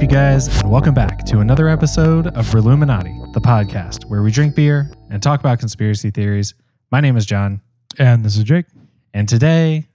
[0.00, 4.30] Up, you guys, and welcome back to another episode of Reluminati, the podcast where we
[4.30, 6.54] drink beer and talk about conspiracy theories.
[6.90, 7.60] My name is John,
[7.98, 8.64] And this is Jake.
[9.12, 9.88] and today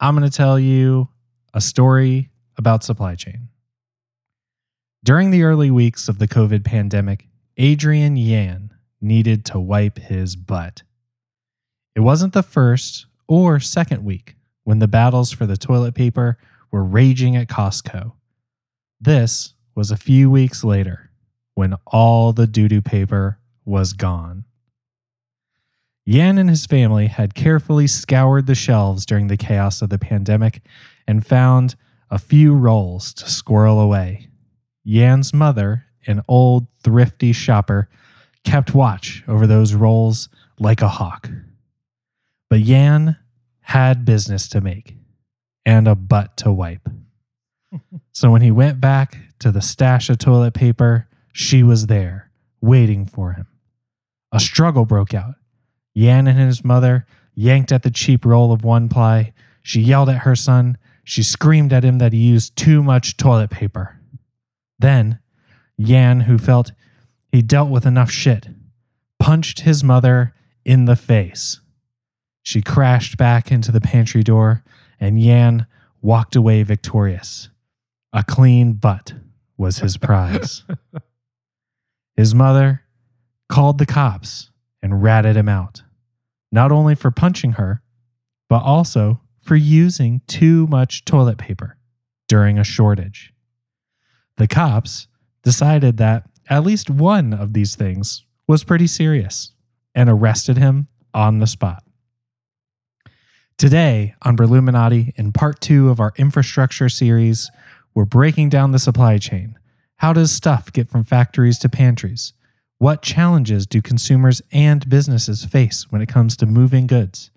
[0.00, 1.10] I'm going to tell you
[1.54, 3.50] a story about supply chain.
[5.04, 10.82] During the early weeks of the COVID pandemic, Adrian Yan needed to wipe his butt.
[11.94, 14.34] It wasn't the first or second week
[14.64, 16.36] when the battles for the toilet paper
[16.72, 18.14] were raging at Costco.
[19.04, 21.10] This was a few weeks later
[21.56, 24.44] when all the doo doo paper was gone.
[26.06, 30.62] Yan and his family had carefully scoured the shelves during the chaos of the pandemic
[31.04, 31.74] and found
[32.12, 34.28] a few rolls to squirrel away.
[34.84, 37.88] Yan's mother, an old, thrifty shopper,
[38.44, 40.28] kept watch over those rolls
[40.60, 41.28] like a hawk.
[42.48, 43.16] But Yan
[43.62, 44.94] had business to make
[45.66, 46.88] and a butt to wipe.
[48.12, 53.06] so when he went back to the stash of toilet paper, she was there, waiting
[53.06, 53.46] for him.
[54.30, 55.34] A struggle broke out.
[55.94, 59.32] Yan and his mother yanked at the cheap roll of one ply.
[59.62, 60.76] She yelled at her son.
[61.04, 63.98] She screamed at him that he used too much toilet paper.
[64.78, 65.18] Then,
[65.76, 66.72] Yan, who felt
[67.30, 68.48] he dealt with enough shit,
[69.18, 70.34] punched his mother
[70.64, 71.60] in the face.
[72.42, 74.64] She crashed back into the pantry door,
[75.00, 75.66] and Yan
[76.00, 77.48] walked away victorious.
[78.12, 79.14] A clean butt
[79.56, 80.64] was his prize.
[82.16, 82.82] his mother
[83.48, 84.50] called the cops
[84.82, 85.82] and ratted him out,
[86.50, 87.82] not only for punching her,
[88.48, 91.78] but also for using too much toilet paper
[92.28, 93.32] during a shortage.
[94.36, 95.08] The cops
[95.42, 99.52] decided that at least one of these things was pretty serious
[99.94, 101.82] and arrested him on the spot.
[103.58, 107.50] Today on Reluminati, in part two of our infrastructure series,
[107.94, 109.58] we're breaking down the supply chain.
[109.96, 112.32] How does stuff get from factories to pantries?
[112.78, 117.30] What challenges do consumers and businesses face when it comes to moving goods?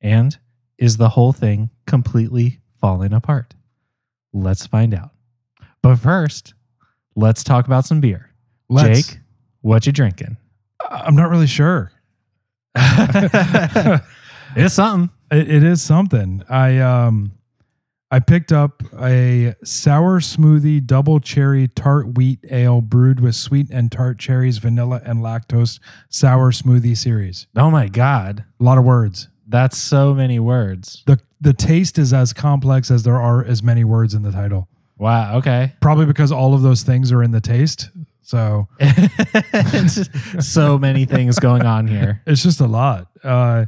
[0.00, 0.36] And
[0.78, 3.54] is the whole thing completely falling apart?
[4.32, 5.10] Let's find out.
[5.82, 6.54] But first,
[7.14, 8.30] let's talk about some beer.
[8.68, 9.08] Let's.
[9.08, 9.20] Jake,
[9.60, 10.36] what you drinking?
[10.88, 11.92] I'm not really sure.
[12.74, 15.10] it's something.
[15.30, 16.42] It, it is something.
[16.48, 17.32] I um
[18.12, 23.90] I picked up a sour smoothie double cherry tart wheat ale brewed with sweet and
[23.92, 25.78] tart cherries, vanilla and lactose
[26.08, 27.46] sour smoothie series.
[27.56, 29.28] Oh my god, A lot of words.
[29.46, 31.02] that's so many words.
[31.06, 34.68] The the taste is as complex as there are as many words in the title.
[34.98, 35.38] Wow.
[35.38, 35.72] Okay.
[35.80, 37.90] Probably because all of those things are in the taste.
[38.22, 38.68] So
[40.40, 42.22] so many things going on here.
[42.26, 43.08] it's just a lot.
[43.24, 43.66] Uh,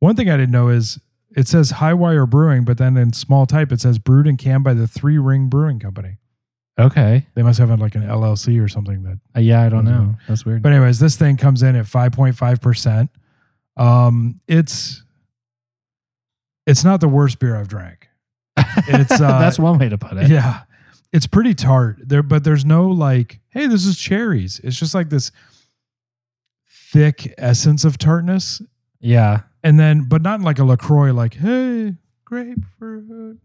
[0.00, 0.98] one thing I didn't know is
[1.36, 4.74] it says Highwire Brewing, but then in small type it says brewed and canned by
[4.74, 6.16] the Three Ring Brewing Company.
[6.78, 7.26] Okay.
[7.34, 9.18] They must have like an LLC or something that.
[9.36, 10.14] Uh, yeah, I don't know.
[10.28, 10.62] That's weird.
[10.62, 13.10] But anyways, this thing comes in at five point five percent.
[13.76, 15.02] Um, it's
[16.66, 18.08] it's not the worst beer I've drank.
[18.88, 20.28] It's uh, that's one way to put it.
[20.30, 20.62] yeah,
[21.12, 24.60] it's pretty tart there, but there's no like, hey, this is cherries.
[24.64, 25.30] It's just like this
[26.92, 28.62] thick essence of tartness,
[29.00, 29.40] Yeah.
[29.66, 31.94] And then but not like a Lacroix, like hey,
[32.24, 33.38] grapefruit.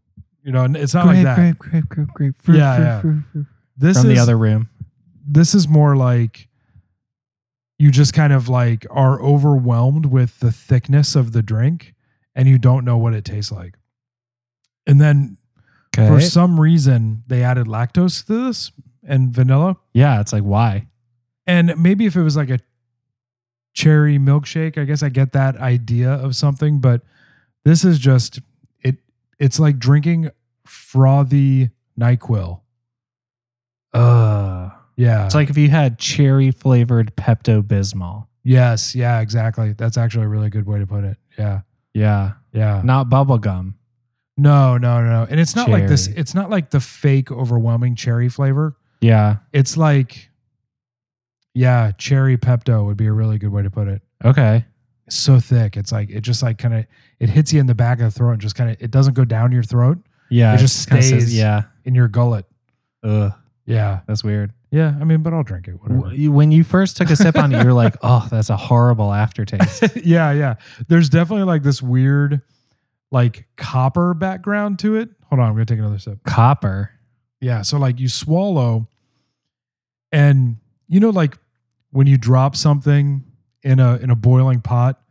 [0.43, 1.35] You know, it's not like that.
[1.35, 2.35] grape, grape, grape, grape.
[2.41, 3.01] fruit, Yeah, fruit, yeah.
[3.01, 3.45] fruit, fruit.
[3.77, 4.69] This From is the other room.
[5.27, 6.47] this is more like
[7.79, 11.93] you just kind of like are overwhelmed with the thickness of the drink
[12.35, 13.75] and you don't know what it tastes like.
[14.87, 15.37] And then
[15.97, 16.07] Okay.
[16.07, 18.71] for some reason they added lactose to this
[19.03, 19.75] and vanilla.
[19.93, 20.87] yeah, it's like why?
[21.45, 22.59] And maybe if it was like a
[23.73, 27.01] cherry milkshake, I guess I get that idea of something, but
[27.65, 28.39] this is just
[28.81, 28.97] it
[29.39, 30.29] it's like drinking
[30.65, 31.69] frothy
[31.99, 32.61] NyQuil.
[33.93, 35.25] Uh Yeah.
[35.25, 38.27] it's like if you had cherry flavored Pepto Bismol.
[38.43, 39.73] yes, yeah, exactly.
[39.73, 41.17] That's actually a really good way to put it.
[41.37, 41.61] Yeah.
[41.93, 42.33] Yeah.
[42.53, 42.81] Yeah.
[42.83, 43.75] Not bubble gum.
[44.37, 45.27] No, no, no, no.
[45.29, 46.07] And it's not like this.
[46.07, 48.75] It's not like the fake overwhelming cherry flavor.
[49.01, 49.37] Yeah.
[49.53, 50.29] It's like,
[51.53, 54.01] yeah, cherry Pepto would be a really good way to put it.
[54.23, 54.65] Okay.
[55.07, 55.75] It's so thick.
[55.77, 56.85] It's like it just like kind of
[57.19, 59.13] it hits you in the back of the throat and just kind of it doesn't
[59.13, 59.97] go down your throat
[60.29, 60.53] Yeah.
[60.55, 61.63] It just kinda says- stays- yeah.
[61.85, 62.45] in your gullet.
[63.03, 63.33] Ugh.
[63.65, 64.51] Yeah, That's weird.
[64.71, 64.95] yeah.
[64.99, 65.73] I mean, but I'll drink it.
[65.81, 66.09] Whatever.
[66.31, 69.95] When you first took a sip on it, you're like, oh, that's a horrible aftertaste.
[70.05, 70.55] yeah, yeah.
[70.87, 72.41] There's definitely like this weird,
[73.11, 75.09] like copper background to it.
[75.29, 76.23] Hold on, I'm gonna take another sip.
[76.25, 76.91] Copper.
[77.39, 77.61] Yeah.
[77.61, 78.87] So like you swallow
[80.11, 80.57] and
[80.87, 81.37] you know, like
[81.91, 83.23] when you drop something
[83.63, 85.01] in a in a boiling pot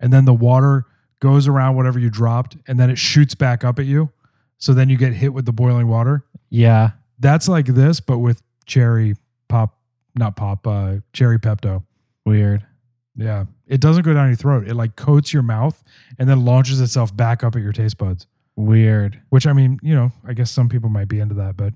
[0.00, 0.84] and then the water
[1.20, 4.10] goes around whatever you dropped and then it shoots back up at you.
[4.58, 6.24] So then you get hit with the boiling water.
[6.50, 6.90] Yeah.
[7.18, 9.16] That's like this, but with cherry
[9.48, 9.76] pop,
[10.16, 11.82] not pop, uh, cherry Pepto.
[12.24, 12.64] Weird.
[13.16, 13.46] Yeah.
[13.66, 14.68] It doesn't go down your throat.
[14.68, 15.82] It like coats your mouth
[16.18, 18.26] and then launches itself back up at your taste buds.
[18.54, 19.20] Weird.
[19.30, 21.74] Which I mean, you know, I guess some people might be into that, but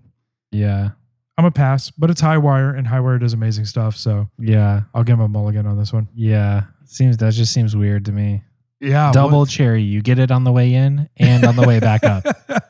[0.53, 0.91] Yeah.
[1.39, 1.91] I'm a pass.
[1.91, 3.97] But it's high wire and high wire does amazing stuff.
[3.97, 4.83] So Yeah.
[4.95, 6.09] I'll give him a mulligan on this one.
[6.15, 6.65] Yeah.
[6.85, 8.43] Seems that just seems weird to me.
[8.81, 9.13] Yeah.
[9.13, 9.83] Double cherry.
[9.83, 12.25] You get it on the way in and on the way back up.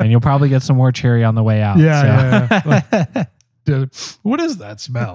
[0.00, 1.78] And you'll probably get some more cherry on the way out.
[1.78, 3.22] Yeah, so.
[3.64, 3.90] Dude,
[4.22, 5.14] what is that smell?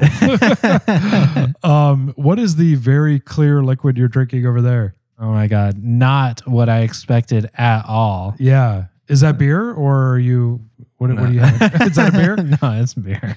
[1.64, 4.96] um, what is the very clear liquid you're drinking over there?
[5.20, 5.84] oh my god.
[5.84, 8.36] Not what I expected at all.
[8.40, 8.86] Yeah.
[9.10, 10.62] Is that beer or are you
[11.00, 11.82] what, what do you have?
[11.82, 12.36] Is that a beer?
[12.62, 13.36] no, it's beer.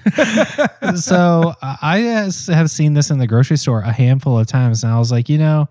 [0.97, 4.93] so uh, I have seen this in the grocery store a handful of times, and
[4.93, 5.67] I was like, you know,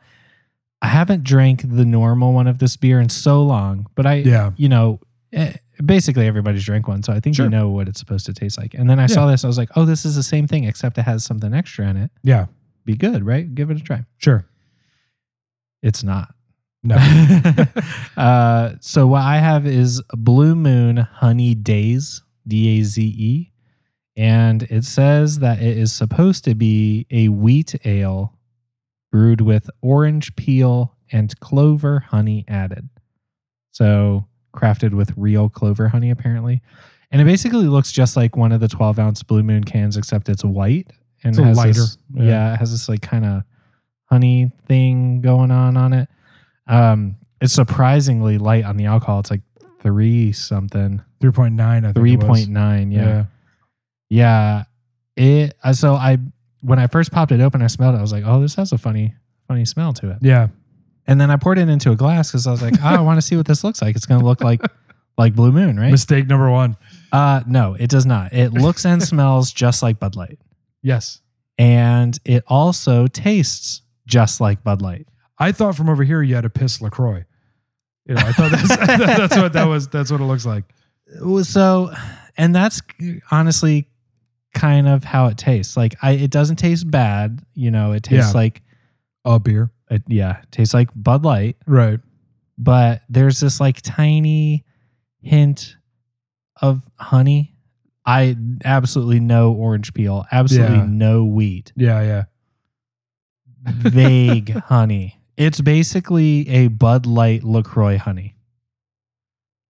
[0.80, 4.50] I haven't drank the normal one of this beer in so long, but I, Yeah.
[4.56, 4.98] you know,
[5.32, 5.52] eh,
[5.84, 7.46] basically everybody's drank one, so I think Sure.
[7.46, 8.74] you know what it's supposed to taste like.
[8.74, 10.98] And then I saw this, I was like, oh, this is the same thing except
[10.98, 12.10] it has something extra in it.
[12.24, 12.46] Yeah.
[12.84, 13.54] Be good, right?
[13.54, 14.04] Give it a try.
[14.18, 14.44] Sure.
[15.82, 16.34] It's not.
[16.84, 16.96] No.
[18.16, 23.52] uh, so what I have is Blue Moon Honey Daze, D A Z E,
[24.16, 28.36] and it says that it is supposed to be a wheat ale
[29.10, 32.88] brewed with orange peel and clover honey added.
[33.70, 36.62] So crafted with real clover honey, apparently.
[37.10, 40.28] And it basically looks just like one of the 12 ounce Blue Moon cans, except
[40.28, 40.90] it's white
[41.22, 41.72] and It's has lighter.
[41.80, 42.22] This, Yeah.
[42.24, 42.54] yeah.
[42.54, 43.42] it has this like kind of
[44.06, 46.08] honey thing going on on it.
[46.72, 49.20] Um, it's surprisingly light on the alcohol.
[49.20, 49.42] It's like
[49.82, 51.94] three something, 3.9, I think.
[51.96, 52.24] three was.
[52.26, 52.90] point nine.
[52.90, 53.24] Yeah,
[54.08, 54.64] yeah.
[55.16, 55.54] It.
[55.62, 56.18] uh, So I
[56.60, 57.98] when I first popped it open, I smelled it.
[57.98, 59.14] I was like, oh, this has a funny,
[59.48, 60.18] funny smell to it.
[60.20, 60.48] Yeah.
[61.06, 63.18] And then I poured it into a glass because I was like, oh, I want
[63.18, 63.96] to see what this looks like.
[63.96, 64.60] It's gonna look like
[65.18, 65.90] like Blue Moon, right?
[65.90, 66.76] Mistake number one.
[67.10, 68.32] Uh, no, it does not.
[68.32, 70.38] It looks and smells just like Bud Light,
[70.82, 71.20] Yes.
[71.58, 75.08] and it also tastes just like Bud Light.
[75.42, 77.24] I thought from over here you had a piss LaCroix.
[78.06, 78.68] You know, I thought that's,
[79.28, 79.88] that's what that was.
[79.88, 80.64] That's what it looks like.
[81.42, 81.92] so
[82.36, 82.80] and that's
[83.30, 83.88] honestly
[84.54, 88.32] kind of how it tastes like i it doesn't taste bad you know it tastes
[88.34, 88.38] Yeah.
[88.40, 88.62] like
[89.24, 89.70] A beer.
[89.90, 92.00] it, yeah it tastes like bud light Right.
[92.58, 94.64] but there's this like tiny
[95.22, 95.76] hint
[96.60, 97.54] of honey
[98.04, 100.86] i absolutely no orange peel absolutely Yeah.
[100.88, 102.02] no wheat Yeah.
[102.02, 102.24] Yeah.
[103.64, 108.36] vague honey it's basically a bud light lacroix honey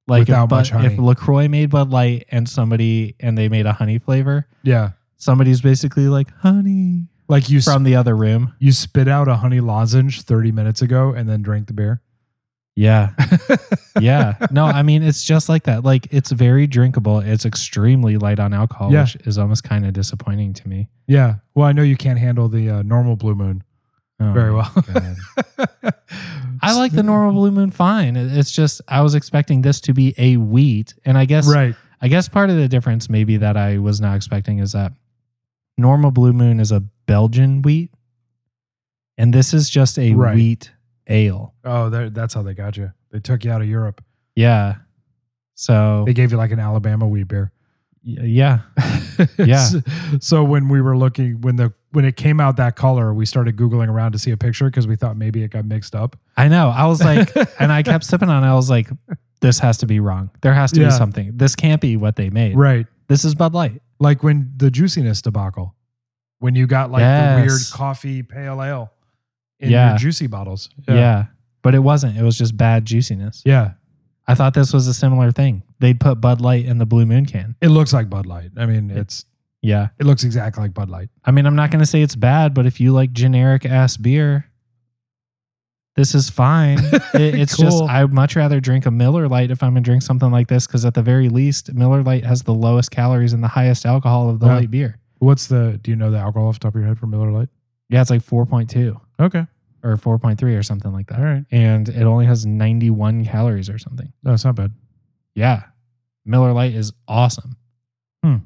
[0.08, 0.86] like Without if, Bud- much honey.
[0.94, 4.90] if lacroix made bud light and somebody and they made a honey flavor Yeah.
[5.16, 8.54] somebody's basically like honey Like you, from the other room.
[8.58, 12.02] you spit out a honey lozenge 30 minutes ago and then drank the beer.
[12.74, 13.10] Yeah.
[14.00, 14.34] Yeah.
[14.50, 15.84] No, I mean it's just like that.
[15.84, 17.20] Like it's very drinkable.
[17.20, 19.02] It's extremely light on alcohol, Yeah.
[19.02, 20.88] which is almost kind of disappointing to me.
[21.06, 21.36] Yeah.
[21.54, 23.62] Well, I know you can't handle the uh, normal blue moon
[24.22, 24.70] Oh very well.
[26.62, 28.16] I like the normal blue moon fine.
[28.16, 31.74] It's just I was expecting this to be a wheat, and I guess Right.
[32.00, 34.92] I guess part of the difference maybe that I was not expecting is that
[35.76, 37.90] normal blue moon is a Belgian wheat,
[39.18, 40.34] and this is just a Right.
[40.36, 40.70] wheat
[41.08, 41.54] ale.
[41.64, 42.92] Oh, that's how they got you.
[43.10, 44.02] They took you out of Europe.
[44.36, 44.76] Yeah.
[45.54, 47.52] So They gave you like an Alabama wheat beer.
[48.04, 48.60] yeah,
[49.38, 49.68] Yeah.
[50.20, 53.56] so when we were looking when the when it came out that color, we started
[53.56, 56.16] googling around to see a picture because we thought maybe it got mixed up.
[56.36, 56.68] I know.
[56.70, 57.30] I was like,
[57.60, 58.46] and I kept sipping on it.
[58.46, 58.88] I was like,
[59.40, 60.30] this has to be wrong.
[60.42, 60.86] There has to Yeah.
[60.88, 61.32] be something.
[61.36, 62.56] This can't be what they made.
[62.56, 62.86] Right.
[63.08, 63.80] This is Bud Light.
[63.98, 65.74] Like when the juiciness debacle,
[66.38, 67.70] when you got like the weird Yes.
[67.72, 68.92] coffee pale ale
[69.60, 69.90] in Yeah.
[69.90, 70.70] your juicy bottles.
[70.88, 71.26] Yeah.
[71.62, 72.16] But it wasn't.
[72.16, 73.42] It was just bad juiciness.
[73.44, 73.72] Yeah.
[74.26, 75.62] I thought this was a similar thing.
[75.80, 77.56] They'd put Bud Light in the Blue Moon can.
[77.60, 78.50] It looks like Bud Light.
[78.56, 79.24] I mean, it's
[79.62, 79.88] Yeah.
[80.00, 81.08] it looks exactly like Bud Light.
[81.24, 83.96] I mean, I'm not going to say it's bad, but if you like generic ass
[83.96, 84.46] beer,
[85.96, 86.78] this is fine.
[87.14, 90.02] It- it's just, I'd much rather drink a Miller Lite if I'm going to drink
[90.02, 93.42] something like this because at the very least, Miller Lite has the lowest calories and
[93.44, 94.54] the highest alcohol of the Yeah.
[94.56, 94.98] light beer.
[95.18, 97.30] What's the do you know the alcohol off the top of your head for Miller
[97.30, 97.50] Lite?
[97.90, 99.46] Yeah, it's like 4.2 Okay.
[99.84, 101.18] or 4.3 or something like that.
[101.18, 101.44] All right.
[101.52, 104.12] And it only has 91 calories or something.
[104.24, 104.72] No, it's not bad.
[105.34, 105.64] Yeah.
[106.24, 107.56] Miller Lite is awesome.
[108.24, 108.36] Hmm.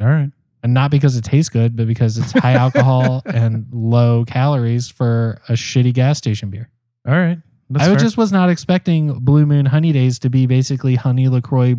[0.00, 0.30] All right.
[0.62, 5.40] And not because it tastes good, but because it's high alcohol and low calories for
[5.48, 6.70] a shitty gas station beer.
[7.06, 7.38] All right.
[7.70, 7.96] That's I fair.
[7.96, 11.76] just was not expecting Blue Moon Honey Daze to be basically honey LaCroix,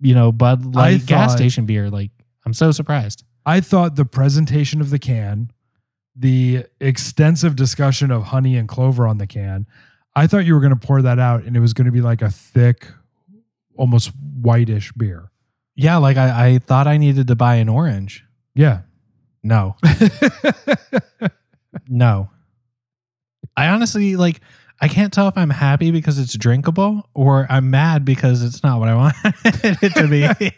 [0.00, 1.88] you know, Bud Light gas station beer.
[1.90, 2.10] Like,
[2.44, 3.24] I'm so surprised.
[3.46, 5.50] I thought the presentation of the can,
[6.14, 9.66] the extensive discussion of honey and clover on the can,
[10.14, 12.00] I thought you were going to pour that out and it was going to be
[12.00, 12.88] like a thick,
[13.76, 15.30] almost whitish beer.
[15.76, 18.24] Yeah, like I, I thought I needed to buy an orange.
[18.54, 18.80] Yeah.
[19.42, 19.76] No,
[21.88, 22.30] no.
[23.56, 24.40] I honestly like.
[24.78, 28.78] I can't tell if I'm happy because it's drinkable or I'm mad because it's not
[28.78, 30.52] what I wanted it to be.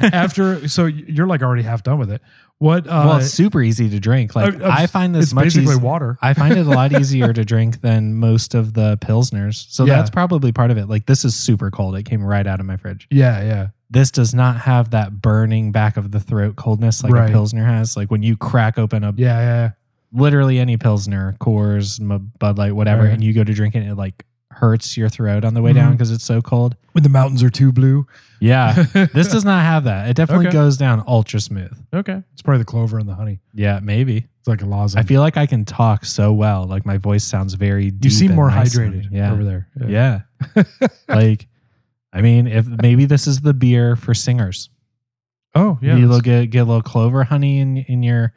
[0.12, 2.22] After, so you're like already half done with it.
[2.58, 2.86] What?
[2.86, 4.36] Uh, well, it's super easy to drink.
[4.36, 5.78] Like uh, I find this it's much basically easier.
[5.84, 6.16] water.
[6.22, 9.66] I find it a lot easier to drink than most of the pilsners.
[9.72, 9.96] So Yeah.
[9.96, 10.88] that's probably part of it.
[10.88, 11.96] Like this is super cold.
[11.96, 13.08] It came right out of my fridge.
[13.10, 13.68] Yeah, yeah.
[13.94, 17.30] This does not have that burning back of the throat coldness like Right.
[17.30, 17.96] a pilsner has.
[17.96, 19.70] Like when you crack open a Yeah, yeah.
[20.12, 23.12] literally any pilsner, Coors, M- Bud Light, whatever, Right.
[23.12, 25.88] and you go to drink it, it like hurts your throat on the way down
[25.88, 25.92] Mhm.
[25.94, 26.76] because it's so cold.
[26.92, 28.06] When the mountains are too blue.
[28.40, 28.72] Yeah,
[29.12, 30.08] this does not have that.
[30.10, 30.52] It definitely Okay.
[30.52, 31.72] goes down ultra smooth.
[31.92, 32.22] Okay.
[32.32, 33.40] It's probably the clover and the honey.
[33.52, 34.26] Yeah, maybe.
[34.38, 35.02] It's like a lozenge.
[35.04, 36.66] I feel like I can talk so well.
[36.66, 38.04] Like my voice sounds very deep.
[38.04, 39.08] you seem and more nice hydrated.
[39.10, 39.32] Yeah.
[39.32, 39.68] over there.
[39.88, 40.20] Yeah.
[41.08, 41.48] like,
[42.14, 44.70] I mean, if maybe this is the beer for singers.
[45.56, 45.96] Oh, yeah.
[45.96, 48.32] you look get get a little clover honey in in your,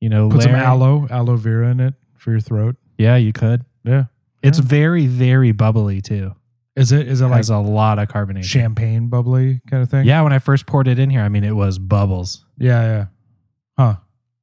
[0.00, 2.76] you know, Put some aloe, aloe vera in it for your throat.
[2.96, 3.64] Yeah, you could.
[3.84, 4.04] Yeah.
[4.42, 4.64] It's Yeah.
[4.64, 6.34] very very bubbly too.
[6.76, 8.44] Is it is it It like has a lot of carbonation.
[8.44, 10.06] champagne bubbly kind of thing?
[10.06, 12.44] Yeah, when I first poured it in here, I mean, it was bubbles.
[12.56, 13.06] Yeah, yeah.
[13.76, 13.96] Huh.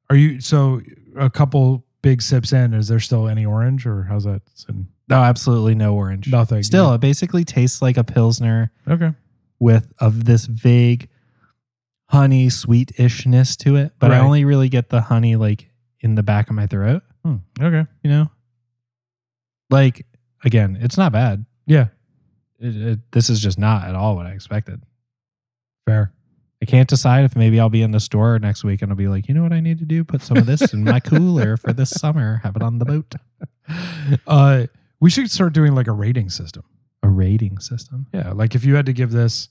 [0.09, 0.81] Are you so
[1.17, 4.41] a couple big sips in, is there still any orange or how's that?
[4.53, 4.87] sitting?
[5.07, 6.27] No, absolutely no orange.
[6.31, 6.63] Nothing.
[6.63, 9.11] Still, it basically tastes like a pilsner Okay.
[9.59, 11.09] with of this vague
[12.09, 15.69] honey sweetishness to it, but I only really get the honey like
[15.99, 17.03] in the back of my throat.
[17.23, 17.35] Hmm.
[17.61, 17.85] Okay.
[18.03, 18.31] You know,
[19.69, 20.05] like
[20.43, 21.45] again, it's not bad.
[21.65, 21.87] Yeah.
[22.59, 24.81] It, it, this is just not at all what I expected.
[25.85, 26.11] Fair.
[26.61, 29.07] I can't decide if maybe I'll be in the store next week and I'll be
[29.07, 30.03] like, you know what I need to do?
[30.03, 32.39] Put some of this in my cooler for this summer.
[32.43, 33.13] Have it on the boat.
[34.27, 34.67] Uh
[34.99, 36.63] we should start doing like a rating system.
[37.03, 38.07] A rating system.
[38.13, 38.31] Yeah.
[38.31, 39.49] Like if you had to give this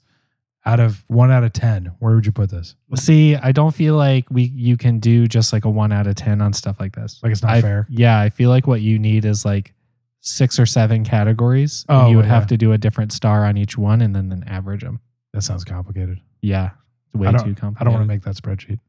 [0.67, 2.75] out of one out of ten, where would you put this?
[2.97, 6.15] See, I don't feel like we you can do just like a one out of
[6.15, 7.21] ten on stuff like this.
[7.23, 7.87] Like it's not I- fair.
[7.91, 9.75] Yeah, I feel like what you need is like
[10.21, 11.85] six or seven categories.
[11.89, 12.33] and Oh, you would yeah.
[12.33, 15.01] have to do a different star on each one and then, then average them.
[15.35, 16.19] That sounds complicated.
[16.41, 16.71] Yeah,
[17.13, 17.77] it's way too complicated.
[17.79, 18.81] I don't want to make that spreadsheet.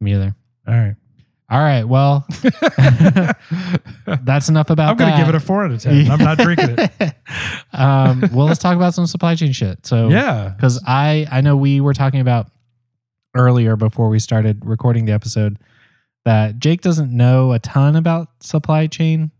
[0.00, 0.34] me either.
[0.66, 0.96] All right.
[1.48, 2.26] All right, well,
[4.24, 6.10] that's enough about I'm gonna give it a four out of ten.
[6.10, 7.14] I'm not drinking it.
[7.72, 9.86] um, well, let's talk about some supply chain shit.
[9.86, 10.48] So, Yeah.
[10.56, 12.50] because I I know we were talking about
[13.34, 15.58] earlier before we started recording the episode
[16.24, 19.30] that Jake doesn't know a ton about supply chain,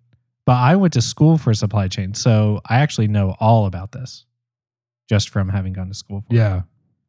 [0.45, 4.25] but I went to school for supply chain, so I actually know all about this
[5.09, 6.33] just from having gone to school for.
[6.35, 6.37] it.
[6.37, 6.63] Yeah.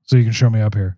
[0.03, 0.97] So you can show me up here.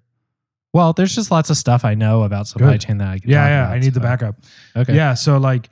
[0.73, 2.81] Well, there's just lots of stuff I know about supply Good.
[2.81, 3.29] chain that I can.
[3.29, 3.63] Yeah, yeah.
[3.65, 4.35] about, I need the backup.
[4.75, 4.95] Okay.
[4.95, 5.15] Yeah.
[5.15, 5.69] So like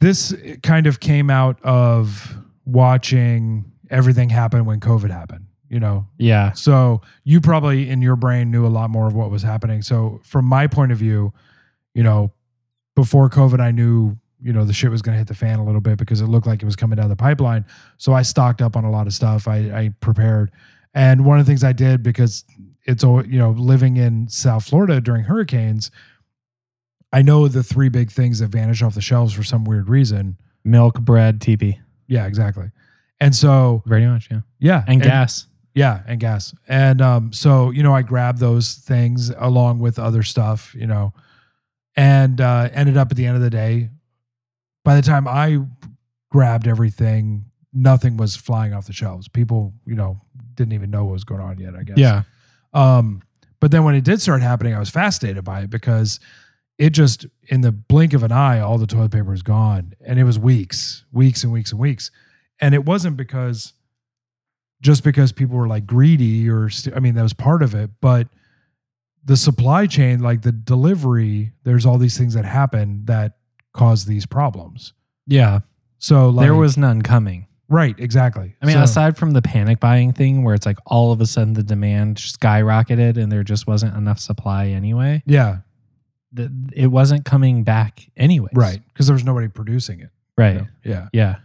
[0.00, 6.06] this kind of came out of watching everything happen when COVID happened, you know.
[6.18, 6.52] Yeah.
[6.52, 9.82] So you probably in your brain knew a lot more of what was happening.
[9.82, 11.32] So from my point of view,
[11.94, 12.32] you know,
[12.96, 15.64] before COVID, I knew, you know, the shit was going to hit the fan a
[15.64, 17.64] little bit because it looked like it was coming down the pipeline.
[17.98, 19.46] So I stocked up on a lot of stuff.
[19.46, 20.50] I, I prepared.
[20.94, 22.44] And one of the things I did because
[22.84, 25.90] it's, all you know, living in South Florida during hurricanes,
[27.12, 30.38] I know the three big things that vanish off the shelves for some weird reason.
[30.64, 31.78] Milk, bread, TP.
[32.06, 32.70] Yeah, exactly.
[33.20, 34.28] And so, Very much.
[34.30, 34.40] Yeah.
[34.58, 34.84] yeah.
[34.86, 35.46] And, gas.
[35.74, 36.54] Yeah, and gas.
[36.68, 41.12] And um, so, you know, I grabbed those things along with other stuff, you know,
[41.96, 43.90] and uh, ended up at the end of the day,
[44.84, 45.58] by the time I
[46.30, 49.28] grabbed everything, nothing was flying off the shelves.
[49.28, 50.20] People, you know,
[50.54, 51.98] didn't even know what was going on yet, I guess.
[51.98, 52.22] Yeah.
[52.72, 53.22] Um,
[53.60, 56.20] but then when it did start happening, I was fascinated by it because
[56.78, 59.94] it just, in the blink of an eye, all the toilet paper is gone.
[60.04, 62.10] And it was weeks, weeks and weeks and weeks.
[62.60, 63.74] And it wasn't because
[64.80, 67.90] just because people were like greedy or, st- I mean, that was part of it,
[68.00, 68.28] but
[69.22, 73.36] the supply chain, like the delivery, there's all these things that happen that
[73.74, 74.94] cause these problems.
[75.26, 75.60] Yeah.
[75.98, 77.46] So like, there was none coming.
[77.70, 78.56] Right, exactly.
[78.60, 81.26] I mean, So- aside from the panic buying thing where it's like all of a
[81.26, 85.58] sudden the demand skyrocketed and there just wasn't enough supply anyway, yeah,
[86.36, 88.50] th- it wasn't coming back anyway.
[88.54, 88.80] right.
[88.88, 90.10] Because there was nobody producing it.
[90.36, 90.56] you Right.
[90.56, 90.66] know?
[90.84, 91.08] Yeah.
[91.12, 91.36] Yeah.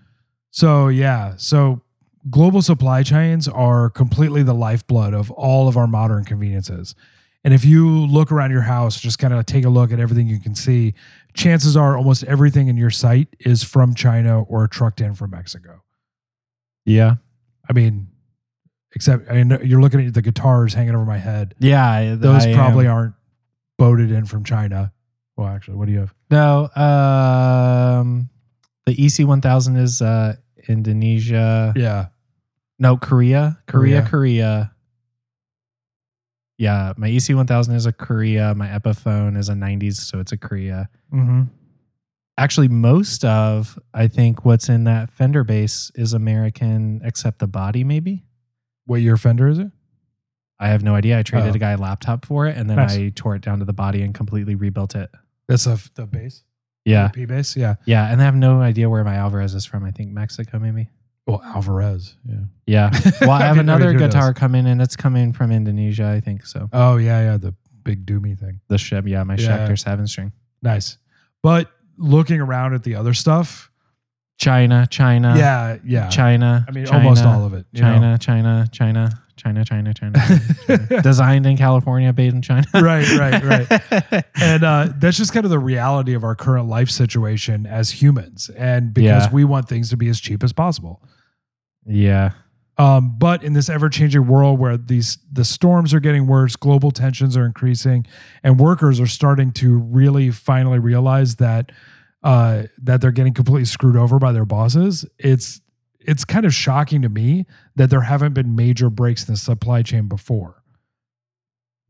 [0.51, 1.81] So yeah, so
[2.29, 6.95] global supply chains are completely the lifeblood of all of our modern conveniences.
[7.43, 10.27] And if you look around your house, just kind of take a look at everything
[10.27, 10.95] you can see,
[11.35, 15.83] chances are almost everything in your sight is from China or trucked in from Mexico.
[16.85, 17.15] Yeah.
[17.69, 18.07] I mean,
[18.95, 21.55] except I mean, you're looking at the guitars hanging over my head.
[21.59, 21.87] Yeah.
[21.89, 23.13] I- Those I probably am- aren't
[23.77, 24.91] boated in from China.
[25.37, 26.13] Well, actually, what do you have?
[26.31, 26.69] No.
[26.75, 28.29] Um,
[28.85, 30.35] the EC1000 is uh,
[30.69, 31.73] Indonesia.
[31.75, 32.07] Yeah.
[32.79, 33.57] No, Korea.
[33.67, 34.01] Korea.
[34.01, 34.09] Korea.
[34.09, 34.71] Korea.
[36.57, 38.55] Yeah, my EC1000 is a Korea.
[38.55, 40.87] My Epiphone is a 90s, so it's a Korea.
[41.13, 41.43] Mm-hmm.
[42.37, 47.83] Actually, most of I think what's in that fender bass is American, except the body.
[47.83, 48.25] Maybe
[48.85, 49.71] What year Fender is it?
[50.59, 51.17] I have no idea.
[51.19, 51.55] I traded Oh.
[51.55, 52.95] a guy a laptop for it, and then Nice.
[52.95, 55.09] I tore it down to the body and completely rebuilt it.
[55.47, 56.43] That's a, the bass.
[56.85, 57.55] Yeah, P bass.
[57.57, 57.75] Yeah.
[57.85, 59.83] yeah, and I have no idea where my Alvarez is from.
[59.83, 60.89] I think Mexico, maybe.
[61.25, 62.15] Well, Alvarez.
[62.25, 62.35] Yeah.
[62.67, 62.91] Yeah.
[63.21, 66.05] Well, I have mean, another guitar coming, and it's coming from Indonesia.
[66.05, 66.69] I think so.
[66.71, 67.37] Oh yeah, yeah.
[67.37, 68.59] The big doomy thing.
[68.67, 69.67] The ship, yeah, my Yeah.
[69.67, 70.31] Schecter seven string.
[70.61, 70.97] Nice.
[71.41, 73.71] But looking around at the other stuff,
[74.37, 76.09] China, China, yeah, yeah.
[76.09, 76.65] China.
[76.67, 77.65] I mean, China, almost all of it.
[77.73, 77.79] know?
[77.81, 80.19] China, China, China, China, China, China,
[80.67, 81.01] China.
[81.01, 82.65] Designed in California, made in China.
[82.73, 84.23] Right, right, right.
[84.41, 88.49] and uh, that's just kind of the reality of our current life situation as humans,
[88.57, 89.31] and because Yeah.
[89.33, 91.01] we want things to be as cheap as possible.
[91.85, 92.31] yeah.
[92.77, 97.37] Um, but in this ever-changing world where these the storms are getting worse, global tensions
[97.37, 98.05] are increasing,
[98.43, 101.71] and workers are starting to really finally realize that
[102.23, 105.05] uh, that they're getting completely screwed over by their bosses.
[105.17, 105.61] It's
[105.99, 109.81] it's kind of shocking to me that there haven't been major breaks in the supply
[109.81, 110.61] chain before.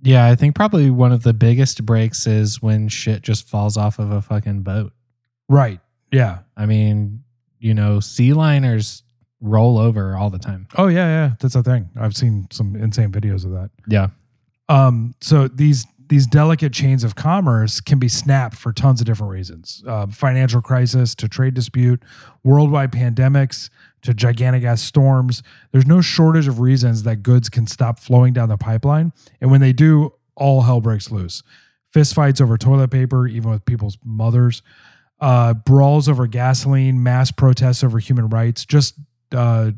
[0.02, 3.98] Yeah, I think probably one of the biggest breaks is when shit just falls off
[3.98, 4.94] of a fucking boat.
[5.50, 5.80] Right.
[6.12, 6.40] Yeah.
[6.56, 7.24] I mean,
[7.60, 9.04] you know, sea liners
[9.42, 10.68] roll over all the time.
[10.78, 11.36] Oh yeah, yeah.
[11.40, 11.90] That's a thing.
[12.00, 13.70] I've seen some insane videos of that.
[13.88, 14.08] Yeah.
[14.70, 19.32] Um, so these these delicate chains of commerce can be snapped for tons of different
[19.32, 22.04] reasons: uh, financial crisis to trade dispute,
[22.44, 23.70] worldwide pandemics
[24.04, 25.44] to gigantic ass storms.
[25.72, 29.62] There's no shortage of reasons that goods can stop flowing down the pipeline, and when
[29.62, 31.44] they do, all hell breaks loose.
[31.94, 34.62] Fistfights over toilet paper, even with people's mothers.
[35.22, 38.66] Uh, brawls over gasoline, mass protests over human rights.
[38.66, 38.96] Just
[39.36, 39.72] uh,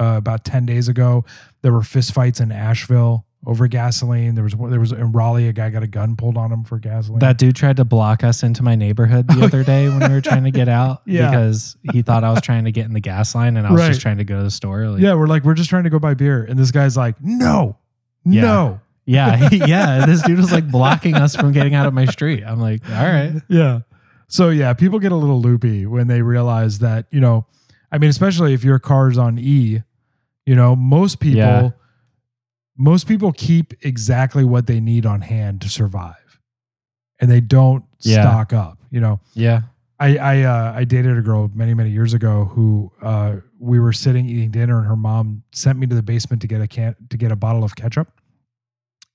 [0.00, 1.24] uh, about ten days ago,
[1.62, 4.34] there were fistfights in Asheville over gasoline.
[4.34, 6.78] There was there was in Raleigh, a guy got a gun pulled on him for
[6.78, 7.20] gasoline.
[7.20, 10.20] That dude tried to block us into my neighborhood the other day when we were
[10.20, 11.30] trying to get out Yeah.
[11.30, 13.80] because he thought I was trying to get in the gas line and I was
[13.80, 13.88] Right.
[13.88, 14.88] just trying to go to the store.
[14.88, 17.14] Like, yeah, we're like we're just trying to go buy beer, and this guy's like,
[17.22, 17.76] no,
[18.24, 18.42] Yeah.
[18.42, 19.48] no, Yeah.
[19.52, 20.04] yeah.
[20.06, 22.42] This dude was like blocking us from getting out of my street.
[22.44, 23.32] I'm like, all right.
[23.48, 23.80] yeah.
[24.28, 27.46] So yeah, people get a little loopy when they realize that you know,
[27.90, 29.82] I mean, especially if your car's on E,
[30.46, 31.70] you know, most people, Yeah.
[32.76, 36.40] most people keep exactly what they need on hand to survive,
[37.20, 38.22] and they don't Yeah.
[38.22, 38.78] stock up.
[38.90, 39.62] You know, Yeah.
[40.00, 43.92] I I uh, I dated a girl many many years ago who uh, we were
[43.92, 46.94] sitting eating dinner and her mom sent me to the basement to get a can
[47.10, 48.08] to get a bottle of ketchup,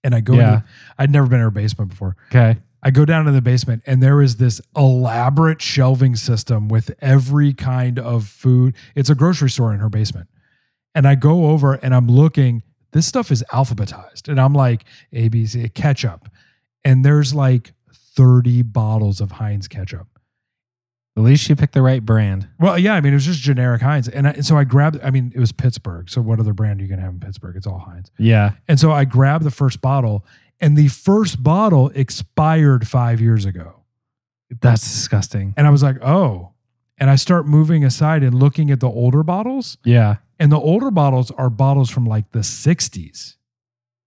[0.04, 0.62] and I go Yeah.
[1.00, 2.18] I'd never been in her basement before.
[2.32, 2.60] Okay.
[2.86, 7.54] I go down to the basement and there is this elaborate shelving system with every
[7.54, 8.76] kind of food.
[8.94, 10.28] It's a grocery store in her basement,
[10.94, 12.62] and I go over and I'm looking.
[12.92, 16.30] This stuff is alphabetized, and I'm like ABC ketchup,
[16.84, 17.74] and there's like
[18.16, 20.08] 30 bottles of Heinz ketchup.
[21.16, 22.50] At least you picked the right brand.
[22.60, 24.10] Well, yeah, I mean, it was just generic Heinz.
[24.10, 26.10] And, I, and so I grabbed, I mean, it was Pittsburgh.
[26.10, 27.56] So what other brand are you going to have in Pittsburgh?
[27.56, 28.10] It's all Heinz.
[28.18, 28.54] Yeah.
[28.68, 30.26] And so I grabbed the first bottle,
[30.64, 33.82] and the first bottle expired five years ago.
[34.62, 35.54] That's disgusting.
[35.58, 36.52] And I was like, oh.
[36.98, 39.78] And I start moving aside and looking at the older bottles.
[39.84, 40.18] Yeah.
[40.40, 43.36] And the older bottles are bottles from like the 60s.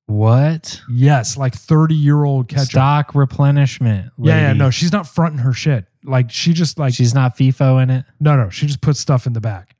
[0.06, 0.80] What?
[0.88, 2.70] Yes, like 30 year old ketchup.
[2.70, 4.12] Stock replenishment.
[4.16, 5.84] Yeah, yeah, no, she's not fronting her shit.
[6.04, 8.04] Like she just like, She's not FIFO in it.
[8.18, 9.76] no, no, she just puts stuff in the back,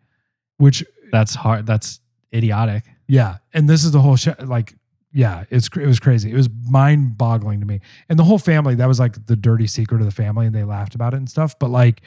[0.59, 1.65] which That's hard.
[1.65, 2.01] That's
[2.35, 2.85] idiotic.
[3.09, 4.47] Yeah, and this is the whole shit.
[4.47, 4.75] Like,
[5.17, 6.31] yeah, it's it was crazy.
[6.31, 8.75] It was mind boggling to me, and the whole family.
[8.75, 11.29] That was like the dirty secret of the family, and they laughed about it and
[11.31, 11.59] stuff.
[11.59, 12.03] But like,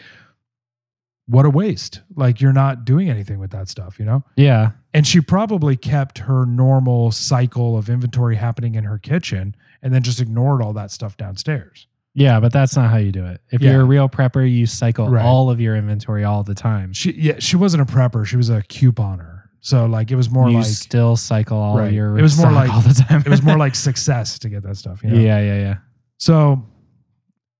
[1.25, 2.01] what a waste!
[2.15, 4.23] Like, you're not doing anything with that stuff, you know.
[4.35, 4.71] Yeah.
[4.93, 10.03] And she probably kept her normal cycle of inventory happening in her kitchen, and then
[10.03, 11.87] just ignored all that stuff downstairs.
[12.13, 13.41] Yeah, but that's not how you do it.
[13.51, 13.71] If Yeah.
[13.71, 15.25] you're a real prepper, you cycle Right.
[15.25, 16.93] all of your inventory all the time.
[16.93, 18.25] She yeah, she wasn't a prepper.
[18.25, 19.38] She was a couponer.
[19.61, 21.91] So like, it was more you like still cycle all Right.
[21.93, 23.21] your It was more like- all the time.
[23.25, 25.03] it was more like success to get that stuff.
[25.03, 25.19] You know?
[25.19, 25.75] yeah, yeah, yeah.
[26.17, 26.63] So,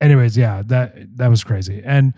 [0.01, 1.81] anyways, yeah, that that was crazy.
[1.83, 2.13] And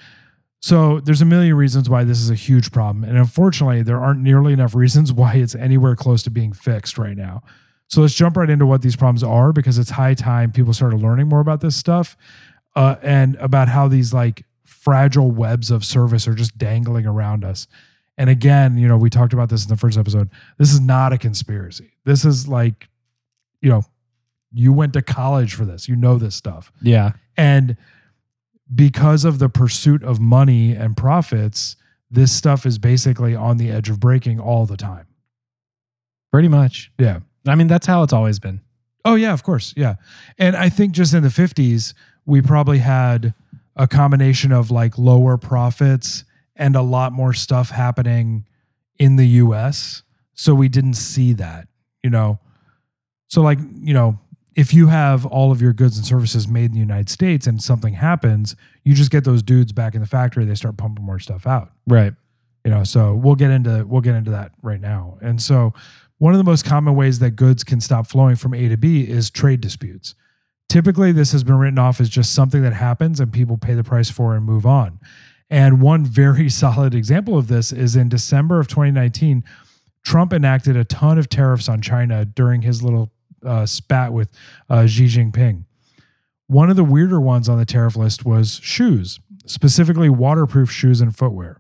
[0.62, 3.04] so there's a million reasons why this is a huge problem.
[3.04, 7.18] And unfortunately, there aren't nearly enough reasons why it's anywhere close to being fixed right
[7.18, 7.42] now.
[7.88, 11.02] So let's jump right into what these problems are because it's high time people started
[11.02, 12.16] learning more about this stuff
[12.76, 17.68] uh, and about how these like fragile webs of service are just dangling around us.
[18.22, 20.30] And again, you know, we talked about this in the first episode.
[20.60, 21.94] This is not a conspiracy.
[22.06, 22.88] This is like,
[23.62, 23.82] you know,
[24.52, 25.90] you went to college for this.
[25.90, 26.72] You know this stuff.
[26.84, 27.14] Yeah.
[27.36, 27.78] And
[28.76, 31.78] because of the pursuit of money and profits,
[32.12, 35.08] this stuff is basically on the edge of breaking all the time.
[36.32, 36.92] Pretty much.
[37.00, 37.22] Yeah.
[37.48, 38.62] I mean, that's how it's always been.
[39.04, 39.96] Oh yeah, of course, yeah.
[40.38, 41.96] And I think just in the fifties,
[42.28, 43.34] we probably had
[43.76, 46.24] a combination of like lower profits
[46.56, 48.46] and a lot more stuff happening
[49.00, 50.04] in the U.S.
[50.34, 51.68] So we didn't see that,
[52.04, 52.40] you know.
[53.28, 54.20] So like you know,
[54.56, 57.62] if you have all of your goods and services made in the United States and
[57.62, 60.46] something happens, you just get those dudes back in the factory.
[60.46, 62.14] They start pumping more stuff out Right.
[62.66, 65.74] you know so we'll get into we'll get into that right now and so
[66.20, 69.02] one of the most common ways that goods can stop flowing from a to b
[69.10, 70.14] is trade disputes
[70.70, 73.84] typically this has been written off as just something that happens and people pay the
[73.84, 75.00] price for and move on
[75.52, 79.44] and one very solid example of this is in december of 2019
[80.04, 83.12] trump enacted a ton of tariffs on china during his little
[83.46, 84.32] uh, spat with
[84.70, 85.66] uh, xi jinping.
[86.48, 91.16] One of the weirder ones on the tariff list was shoes specifically waterproof shoes and
[91.16, 91.60] footwear.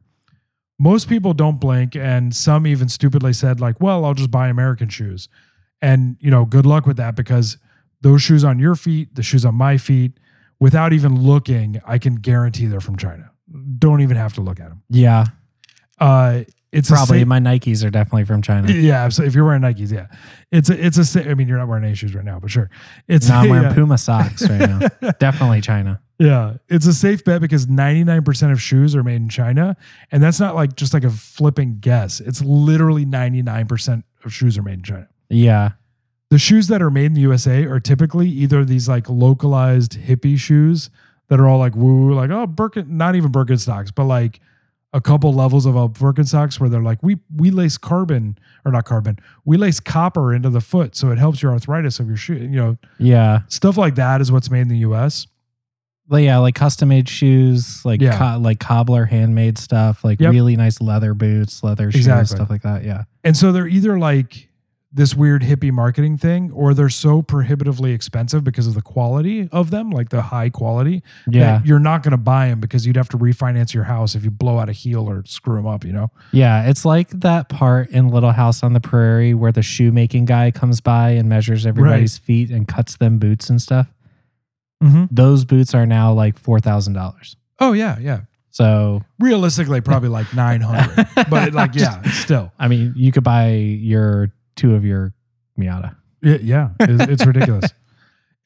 [0.79, 4.89] Most people don't blink and some even stupidly said like well i'll just buy american
[4.89, 5.27] shoes.
[5.81, 7.57] And you know good luck with that because
[8.01, 10.13] those shoes on your feet the shoes on my feet
[10.59, 13.30] without even looking i can guarantee they're from china
[13.79, 15.25] don't even have to look at them Yeah.
[15.99, 18.71] uh it's Probably sa- my Nikes are definitely from China.
[18.71, 20.07] yeah so if you're wearing nikes yeah
[20.51, 22.49] it's a it's a sa- i mean you're not wearing any shoes right now but
[22.49, 22.69] sure
[23.09, 24.79] it's No, I'm wearing uh, Puma socks right now.
[25.19, 26.01] definitely China.
[26.17, 29.75] Yeah, it's a safe bet because 99% of shoes are made in China.
[30.11, 32.19] And that's not like just like a flipping guess.
[32.19, 35.07] It's literally 99% of shoes are made in China.
[35.31, 35.71] Yeah.
[36.29, 40.37] The shoes that are made in the USA are typically either these like localized hippie
[40.37, 40.91] shoes
[41.31, 44.41] that are all like woo like, oh, Birken, not even Birkenstocks, but like
[44.93, 48.83] a couple levels of a Birkenstocks where they're like, we we lace carbon or not
[48.83, 52.33] carbon, we lace copper into the foot so it helps your arthritis of your shoe.
[52.35, 53.39] You know, Yeah.
[53.47, 55.27] stuff like that is what's made in the US.
[56.09, 58.17] Like, yeah, like custom made shoes, like Yeah.
[58.17, 60.31] co- like cobbler handmade stuff, like Yep.
[60.33, 62.35] really nice leather boots, leather shoes, Exactly.
[62.35, 62.83] stuff like that.
[62.83, 63.03] Yeah.
[63.23, 64.49] And so they're either like
[64.93, 69.71] this weird hippie marketing thing or they're so prohibitively expensive because of the quality of
[69.71, 71.59] them, like the high quality, Yeah.
[71.59, 74.25] that you're not going to buy them because you'd have to refinance your house if
[74.25, 76.11] you blow out a heel or screw them up, you know?
[76.33, 76.67] Yeah.
[76.67, 80.81] It's like that part in Little House on the Prairie where the shoemaking guy comes
[80.81, 83.87] by and measures everybody's feet and cuts them boots and stuff.
[84.83, 85.05] Mm-hmm.
[85.09, 87.35] Those boots are now like $4,000.
[87.59, 88.21] Oh, yeah, yeah.
[88.49, 92.51] So, Realistically, probably like 900, but like, yeah, still.
[92.59, 95.13] I mean, you could buy your two of your
[95.59, 95.95] Miata.
[96.23, 97.71] Y- Yeah, it's, it's ridiculous.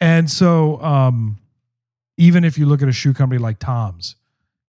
[0.02, 1.38] And so, um,
[2.18, 4.16] even if you look at a shoe company like Tom's,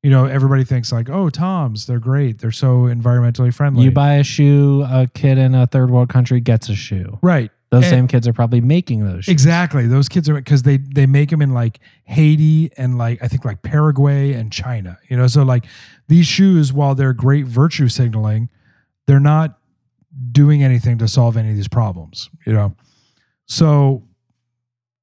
[0.03, 2.39] you know, everybody thinks like, oh, Tom's, they're great.
[2.39, 3.83] They're so environmentally friendly.
[3.85, 7.19] You buy a shoe, a kid in a third world country gets a shoe.
[7.23, 7.51] right.
[7.71, 9.33] Those And- same kids are probably making those shoes.
[9.33, 9.89] Exactly.
[9.89, 13.45] Those kids are because they they make them in like Haiti and like I think
[13.45, 14.99] like Paraguay and China.
[15.11, 15.65] You know, so like
[16.07, 18.49] these shoes, while they're great virtue signaling,
[19.09, 19.56] they're not
[20.33, 22.31] doing anything to solve any of these problems.
[22.47, 22.75] You know,
[23.47, 24.03] so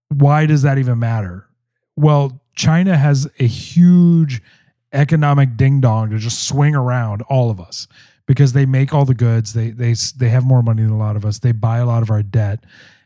[0.09, 1.47] why does that even matter?
[1.95, 4.41] Well, China has a huge
[4.91, 7.87] economic ding dong to just swing around all of us
[8.25, 9.53] because they make all the goods.
[9.53, 11.39] They they they have more money than a lot of us.
[11.39, 12.63] They buy a lot of our debt.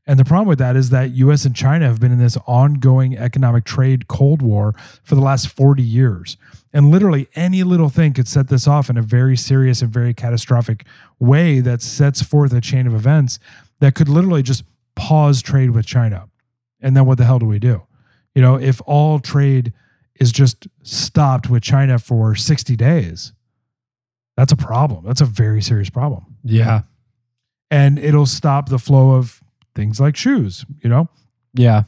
[0.07, 3.17] And the problem with that is that US and China have been in this ongoing
[3.17, 6.37] economic trade cold war for the last 40 years.
[6.73, 10.13] And literally any little thing could set this off in a very serious and very
[10.13, 10.85] catastrophic
[11.19, 13.37] way that sets forth a chain of events
[13.81, 14.63] that could literally just
[14.95, 16.29] pause trade with China.
[16.79, 17.83] And then what the hell do we do?
[18.33, 19.73] You know, if all trade
[20.19, 23.33] is just stopped with China for 60 days,
[24.37, 25.03] that's a problem.
[25.05, 26.37] That's a very serious problem.
[26.43, 26.83] Yeah.
[27.69, 29.43] And it'll stop the flow of
[29.77, 31.07] things like shoes, you know?
[31.53, 31.83] Yeah.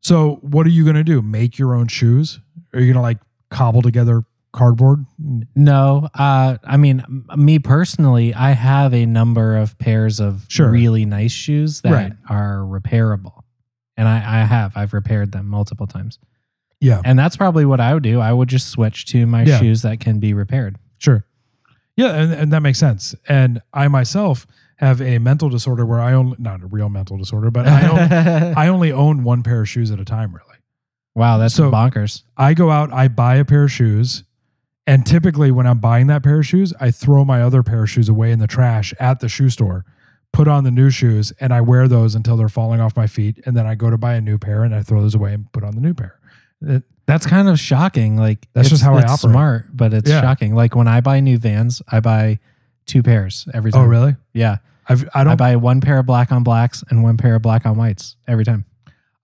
[0.00, 1.20] So what are you going to do?
[1.20, 2.40] Make your own shoes?
[2.72, 3.18] Are you going to like
[3.50, 5.04] cobble together cardboard?
[5.56, 7.02] No, uh, I mean,
[7.36, 10.70] me personally, I have a number of pairs of Sure.
[10.70, 12.12] really nice shoes that Right.
[12.30, 13.42] are repairable.
[13.96, 16.18] And I, I have, I've repaired them multiple times.
[16.80, 18.20] Yeah, And that's probably what I would do.
[18.20, 19.58] I would just switch to my Yeah.
[19.58, 20.76] shoes that can be repaired.
[20.98, 21.24] sure.
[21.96, 23.14] Yeah, and, and that makes sense.
[23.28, 27.50] And I myself have a mental disorder where I only not a real mental disorder,
[27.50, 30.58] but I only, I only own one pair of shoes at a time really.
[31.14, 32.22] wow, that's So- bonkers.
[32.36, 34.24] I go out, I buy a pair of shoes,
[34.86, 37.90] and typically when I'm buying that pair of shoes, I throw my other pair of
[37.90, 39.84] shoes away in the trash at the shoe store,
[40.32, 43.40] put on the new shoes, and I wear those until they're falling off my feet,
[43.46, 45.50] and then I go to buy a new pair and I throw those away and
[45.52, 46.18] put on the new pair.
[46.60, 48.16] It- That's kind of shocking.
[48.16, 49.18] Like That's just how I operate.
[49.20, 50.20] Smart, but it's Yeah.
[50.22, 50.54] shocking.
[50.54, 52.40] Like when I buy new Vans, I buy
[52.86, 53.82] two pairs every time.
[53.82, 54.16] oh, really?
[54.32, 54.56] Yeah,
[54.88, 55.36] I've, I I don't.
[55.36, 58.44] buy one pair of black on blacks and one pair of black on whites every
[58.44, 58.64] time.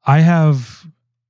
[0.04, 0.86] I have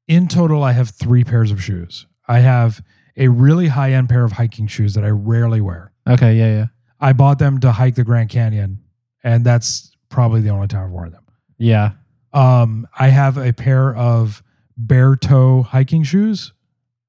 [0.06, 2.06] in total I have three pairs of shoes.
[2.28, 2.82] I have
[3.16, 5.92] a really high end pair of hiking shoes that I rarely wear.
[6.08, 6.66] Okay, yeah, yeah,
[7.00, 8.78] I bought them to hike the Grand Canyon,
[9.24, 11.24] and that's probably the only time I've worn them.
[11.58, 11.92] yeah.
[12.32, 14.40] Um, I have a pair of
[14.76, 16.52] bare toe hiking shoes.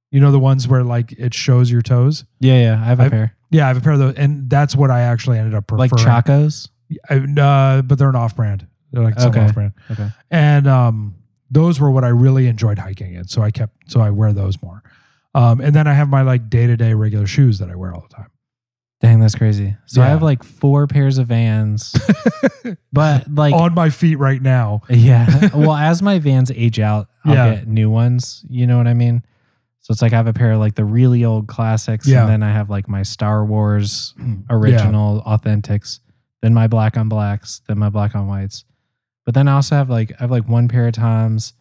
[0.09, 2.25] You know the ones where like it shows your toes.
[2.39, 2.81] Yeah, yeah.
[2.81, 3.35] I have a I've- pair.
[3.51, 5.89] Yeah, I have a pair of those, and that's what I actually ended up preferring.
[5.91, 6.69] Like Chacos.
[7.09, 8.65] I, uh, but they're an off-brand.
[8.91, 9.41] They're like some Okay.
[9.45, 10.09] off-brand, Okay.
[10.31, 11.15] and um,
[11.49, 13.27] those were what I really enjoyed hiking in.
[13.27, 14.81] So I kept, so I wear those more.
[15.35, 18.13] Um, and then I have my like day-to-day regular shoes that I wear all the
[18.15, 18.27] time.
[18.99, 19.75] Dang, that's crazy.
[19.87, 21.95] So I have like four pairs of Vans,
[22.93, 24.81] but like On my feet right now.
[24.89, 25.49] Yeah.
[25.55, 27.55] Well, as my vans age out, I'll Yeah.
[27.55, 28.45] get new ones.
[28.49, 29.23] You know what I mean?
[29.91, 32.21] So it's like I have a pair of like the really old classics, Yeah.
[32.21, 34.13] and then I have like my Star Wars
[34.49, 35.99] original authentics,
[36.41, 38.63] then my black on blacks, then my black on whites.
[39.25, 41.51] But then I also have like I have like one pair of Toms.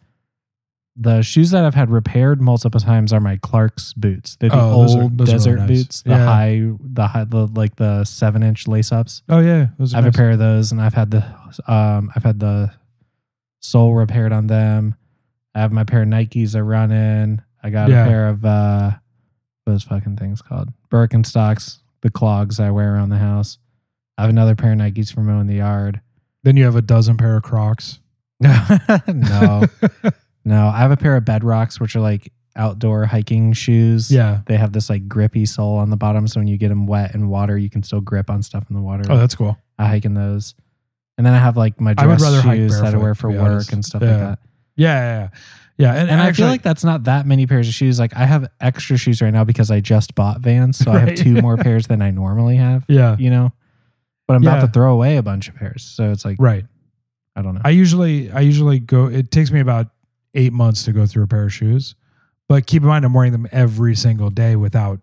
[0.95, 4.37] The shoes that I've had repaired multiple times are my Clark's boots.
[4.39, 5.67] They're the Oh, those are- old those are really desert nice.
[5.67, 6.25] boots, the Yeah.
[6.25, 9.23] high, the high, the like the seven inch lace ups.
[9.27, 10.15] Oh yeah, those I have nice.
[10.15, 11.25] a pair of those, and I've had the
[11.67, 12.71] um, I've had the
[13.59, 14.95] sole repaired on them.
[15.53, 17.41] I have my pair of Nikes I run in.
[17.63, 18.05] I got Yeah.
[18.05, 18.91] a pair of uh,
[19.63, 23.57] what those fucking things called Birkenstocks, the clogs I wear around the house.
[24.17, 26.01] I have another pair of Nikes for mowing the yard.
[26.43, 27.99] Then you have a dozen pair of Crocs.
[28.41, 29.63] no,
[30.43, 34.11] no, I have a pair of Bedrocks, which are like outdoor hiking shoes.
[34.11, 34.41] yeah.
[34.47, 37.13] They have this like grippy sole on the bottom, so when you get them wet
[37.13, 39.03] in water, you can still grip on stuff in the water.
[39.09, 39.57] Oh, that's cool.
[39.77, 40.55] I hike in those.
[41.17, 43.29] And then I have like my I would dress rather shoes that I wear for
[43.29, 43.73] work honest.
[43.73, 44.09] and stuff Yeah.
[44.09, 44.39] like that.
[44.75, 45.29] Yeah, yeah, yeah.
[45.81, 45.93] Yeah.
[45.93, 47.99] And, And I actually, feel like that's not that many pairs of shoes.
[47.99, 51.15] Like I have extra shoes right now because I just bought Vans, so I have
[51.15, 52.85] two more pairs than I normally have.
[52.87, 53.51] yeah, You know,
[54.27, 54.57] but I'm Yeah.
[54.57, 56.65] about to throw away a bunch of pairs, so it's like right.
[57.35, 57.61] I don't know.
[57.63, 59.07] I usually, I usually go.
[59.07, 59.87] It takes me about
[60.33, 61.95] eight months to go through a pair of shoes,
[62.49, 64.99] but keep in mind I'm wearing them every single day without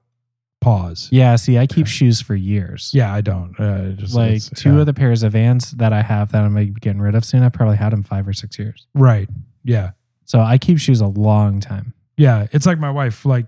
[0.60, 1.08] pause.
[1.12, 1.92] yeah, see, I keep Yeah.
[1.92, 2.90] shoes for years.
[2.92, 3.58] Yeah, I don't.
[3.58, 4.80] Uh, just like two yeah.
[4.80, 7.42] of the pairs of Vans that I have that I'm getting rid of soon.
[7.42, 9.28] I probably had them five or six years, right.
[9.64, 9.90] Yeah,
[10.28, 11.94] so I keep shoes a long time.
[12.16, 12.46] yeah.
[12.52, 13.24] It's like my wife.
[13.24, 13.46] Like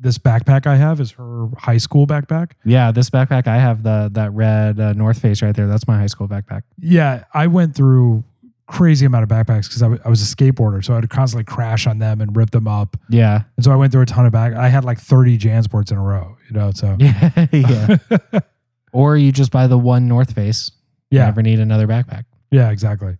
[0.00, 2.52] this backpack I have is her high school backpack.
[2.64, 5.66] Yeah, this backpack I have the that red uh, North Face right there.
[5.66, 6.62] That's my high school backpack.
[6.78, 8.24] Yeah, I went through
[8.66, 11.88] crazy amount of backpacks because I, w- I was a skateboarder, so I'd constantly crash
[11.88, 12.96] on them and rip them up.
[13.08, 14.54] Yeah, And so I went through a ton of back.
[14.54, 16.70] I had like 30 Jansports in a row, you know.
[16.72, 17.96] So yeah, yeah.
[18.92, 20.70] or you just buy the one North Face.
[21.10, 22.24] You yeah, never need another backpack.
[22.52, 23.18] yeah, exactly.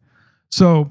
[0.53, 0.88] So,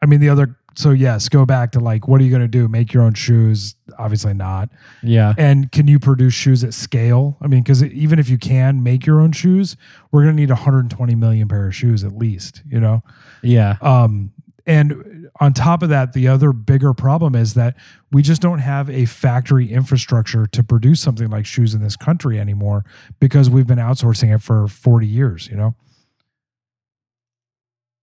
[0.00, 0.54] I mean, the other.
[0.78, 2.68] So yes, go back to like, what are you going to do?
[2.68, 3.74] Make your own shoes?
[3.98, 4.68] Obviously not.
[5.02, 7.36] Yeah, And can you produce shoes at scale?
[7.40, 9.76] I mean, because even if you can make your own shoes,
[10.12, 12.62] we're going to need 120 million pair of shoes at least.
[12.70, 13.02] You know.
[13.42, 14.30] yeah, Um,
[14.66, 17.74] and on top of that, the other bigger problem is that
[18.12, 22.38] we just don't have a factory infrastructure to produce something like shoes in this country
[22.38, 22.84] anymore
[23.18, 25.74] because we've been outsourcing it for 40 years, you know?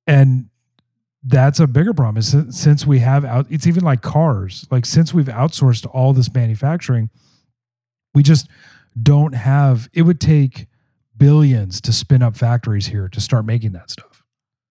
[0.06, 0.50] And
[1.28, 5.14] that's a bigger problem is since, we have out, it's even like cars, like since
[5.14, 7.10] we've outsourced all this manufacturing,
[8.14, 8.48] we just
[9.02, 10.68] don't have, it would take
[11.18, 14.24] billions to spin up factories here to start making that stuff.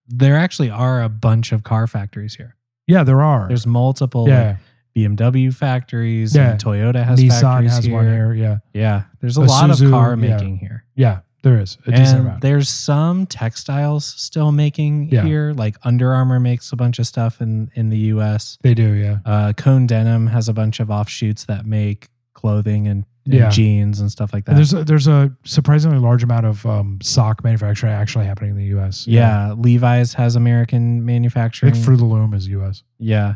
[0.06, 2.56] there actually are a bunch of car factories here.
[2.86, 3.48] Yeah, there are.
[3.48, 4.48] There's multiple yeah.
[4.48, 4.56] like,
[4.96, 6.36] BMW factories.
[6.36, 6.52] Yeah.
[6.52, 7.94] and Toyota has Nissan factories has here.
[7.94, 8.34] one here.
[8.34, 8.58] Yeah.
[8.72, 10.14] Yeah, there's a lot of car yeah.
[10.14, 10.84] making here.
[10.94, 11.20] Yeah.
[11.44, 12.40] There is a decent and amount.
[12.40, 15.22] there's some textiles still making Yeah.
[15.24, 15.52] here.
[15.57, 18.59] Like Under Armour makes a bunch of stuff in in the U.S.
[18.62, 18.92] They do.
[18.94, 19.18] Yeah.
[19.24, 23.48] Uh, Cone Denim has a bunch of offshoots that make clothing and, and Yeah.
[23.50, 24.52] jeans and stuff like that.
[24.52, 28.57] And there's a, there's a surprisingly large amount of um, sock manufacturing actually happening in
[28.57, 29.07] the U.S.
[29.07, 31.72] yeah, Levi's has American manufacturing.
[31.74, 32.83] think Fruit of the Loom is U.S.
[32.98, 33.35] yeah,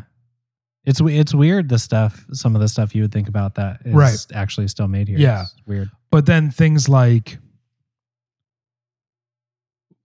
[0.83, 2.25] it's it's weird the stuff.
[2.33, 4.25] Some of the stuff you would think about that is Right.
[4.33, 5.17] actually still made here.
[5.19, 5.43] Yeah.
[5.43, 5.89] It's weird.
[6.11, 7.37] But then things like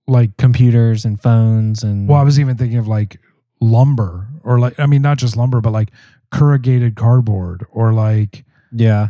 [0.07, 3.19] like Computers and phones and well, I was even thinking of like
[3.61, 5.91] lumber or like I mean not just lumber, but like
[6.31, 9.09] corrugated cardboard or like yeah.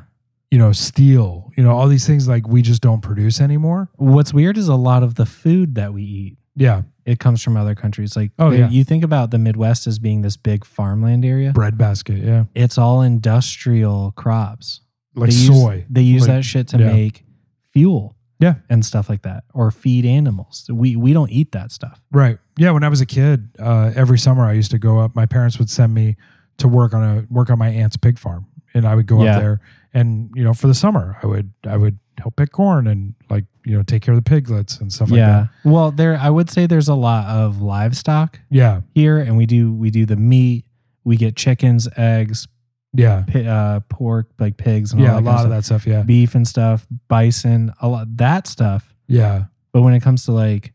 [0.51, 1.51] you know steel.
[1.57, 3.89] You know all these things like we just don't produce anymore.
[3.97, 6.83] What's weird is a lot of the food that we eat Yeah.
[7.07, 8.15] it comes from other countries.
[8.17, 8.69] Like, Oh, yeah.
[8.69, 11.53] you think about the Midwest as being this big farmland area.
[11.53, 12.19] Breadbasket.
[12.23, 12.45] Yeah.
[12.55, 14.81] It's all industrial crops.
[15.17, 15.75] Like they soy.
[15.77, 16.93] Use, they use Like- that shit to yeah.
[16.93, 17.25] make
[17.73, 18.17] fuel.
[18.45, 18.55] Yeah.
[18.69, 20.69] and stuff like that, or feed animals.
[20.73, 22.01] We we don't eat that stuff.
[22.13, 22.39] Right.
[22.57, 22.71] Yeah.
[22.73, 25.15] When I was a kid, uh, every summer I used to go up.
[25.17, 26.17] My parents would send me
[26.59, 29.37] to work on a work on my aunt's pig farm, and I would go Yeah.
[29.37, 29.61] up there.
[29.93, 33.45] And you know, for the summer, I would I would help pick corn and like
[33.65, 35.47] you know take care of the piglets and stuff like yeah.
[35.65, 35.71] that.
[35.71, 38.81] Well, there I would say there's a lot of livestock Yeah.
[38.95, 40.65] here, and we do we do the meat.
[41.05, 42.47] We get chickens, eggs,
[42.95, 43.25] Yeah.
[43.27, 45.15] pi- uh, pork, like pigs, and all Yeah.
[45.15, 45.87] that A lot of that stuff.
[45.87, 46.03] Yeah.
[46.03, 48.95] beef and stuff, bison, a lot that stuff.
[49.09, 49.45] Yeah.
[49.73, 50.73] But when it comes to like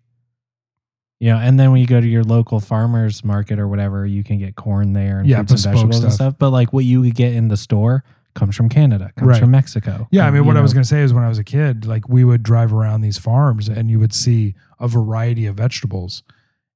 [1.21, 4.23] You know, and then when you go to your local farmers market or whatever, you
[4.23, 6.13] can get corn there and Yeah, fruits and vegetables and stuff.
[6.13, 6.35] stuff.
[6.39, 8.05] But like what you would get in the store
[8.35, 9.39] comes from Canada, comes Right.
[9.41, 10.07] from Mexico.
[10.11, 11.43] Yeah, I Um, mean, what I was going to say is when I was a
[11.43, 15.57] kid, like we would drive around these farms and you would see a variety of
[15.57, 16.23] vegetables.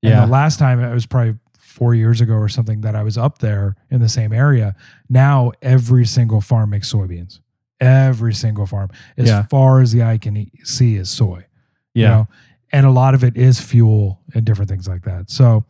[0.04, 0.26] And Yeah.
[0.26, 1.36] the last time it was probably
[1.74, 4.76] four years ago or something that I was up there in the same area.
[5.10, 7.40] Now every single farm makes soybeans.
[7.82, 9.44] Every single farm, as Yeah.
[9.50, 11.46] far as the eye can see, is soy.
[11.96, 12.28] you yeah, know?
[12.72, 15.30] and a lot of it is fuel and different things like that.
[15.30, 15.66] So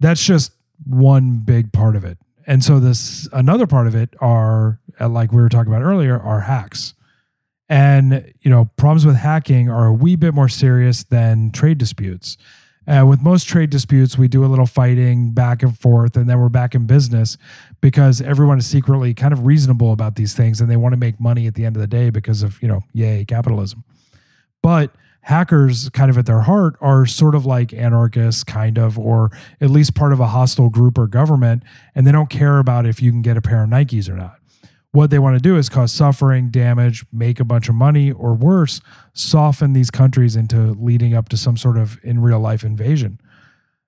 [0.00, 0.52] that's just
[0.84, 2.18] one big part of it.
[2.46, 6.18] And so this another part of it are uh, like we were talking about earlier
[6.18, 6.94] are hacks.
[7.68, 12.36] And you know, problems with hacking are a wee bit more serious than trade disputes.
[12.88, 16.40] Uh, with most trade disputes, we do a little fighting back and forth, and then
[16.40, 17.36] we're back in business
[17.80, 21.18] because everyone is secretly kind of reasonable about these things, and they want to make
[21.18, 23.82] money at the end of the day because of you know, yay capitalism.
[24.62, 29.32] But hackers, kind of at their heart, are sort of like anarchists, kind of, or
[29.60, 31.64] at least part of a hostile group or government,
[31.96, 34.38] and they don't care about if you can get a pair of Nikes or not.
[34.96, 38.32] What they want to do is cause suffering, damage, make a bunch of money, or
[38.32, 38.80] worse,
[39.12, 43.20] soften these countries into leading up to some sort of in real life invasion.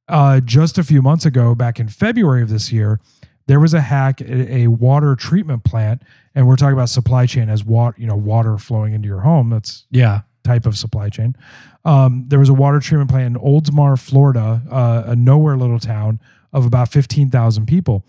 [0.06, 3.00] Uh, just a few months ago, back in February of this year,
[3.46, 6.02] there was a hack at a water treatment plant,
[6.34, 9.48] and we're talking about supply chain as water, you know, water flowing into your home.
[9.48, 11.34] That's yeah, type of supply chain.
[11.86, 16.20] Um, there was a water treatment plant in Oldsmar, Florida, uh, a nowhere little town
[16.52, 18.04] of about 15,000 people.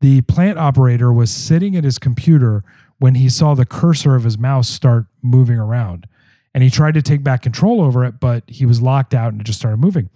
[0.00, 2.64] The plant operator was sitting at his computer
[2.98, 6.06] when he saw the cursor of his mouse start moving around.
[6.54, 9.40] And he tried to take back control over it, but he was locked out and
[9.40, 10.10] it just started moving.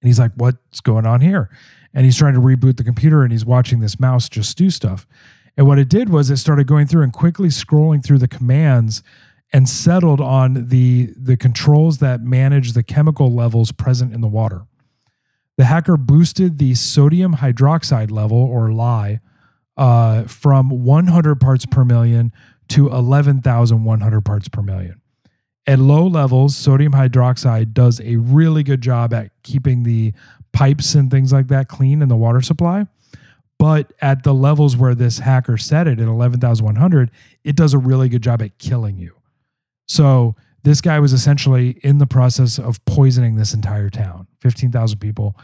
[0.00, 1.50] And he's like, What's going on here?
[1.92, 5.06] And he's trying to reboot the computer and he's watching this mouse just do stuff.
[5.56, 9.02] And what it did was it started going through and quickly scrolling through the commands
[9.52, 14.66] and settled on the the controls that manage the chemical levels present in the water.
[15.58, 19.20] The hacker boosted the sodium hydroxide level, or lye,
[19.76, 22.32] uh, from 100 parts per million
[22.68, 25.00] to 11,100 parts per million.
[25.66, 30.14] At low levels, sodium hydroxide does a really good job at keeping the
[30.52, 32.86] pipes and things like that clean in the water supply.
[33.58, 37.10] But at the levels where this hacker set it at 11,100,
[37.42, 39.16] it does a really good job at killing you.
[39.88, 45.36] So this guy was essentially in the process of poisoning this entire town, 15,000 people.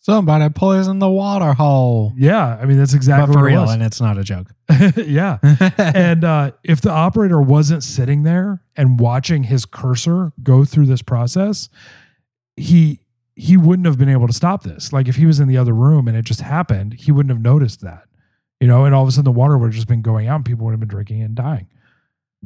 [0.00, 2.12] somebody poisoned the water hole.
[2.16, 4.48] Yeah, I mean that's exactly but for real, it and it's not a joke.
[4.96, 5.38] yeah.
[5.78, 11.02] and uh, if the operator wasn't sitting there and watching his cursor go through this
[11.02, 11.68] process,
[12.56, 13.00] he
[13.34, 14.92] he wouldn't have been able to stop this.
[14.92, 17.42] Like if he was in the other room and it just happened, he wouldn't have
[17.42, 18.04] noticed that.
[18.60, 20.36] You know, and all of a sudden the water would have just been going out
[20.36, 21.68] and people would have been drinking and dying.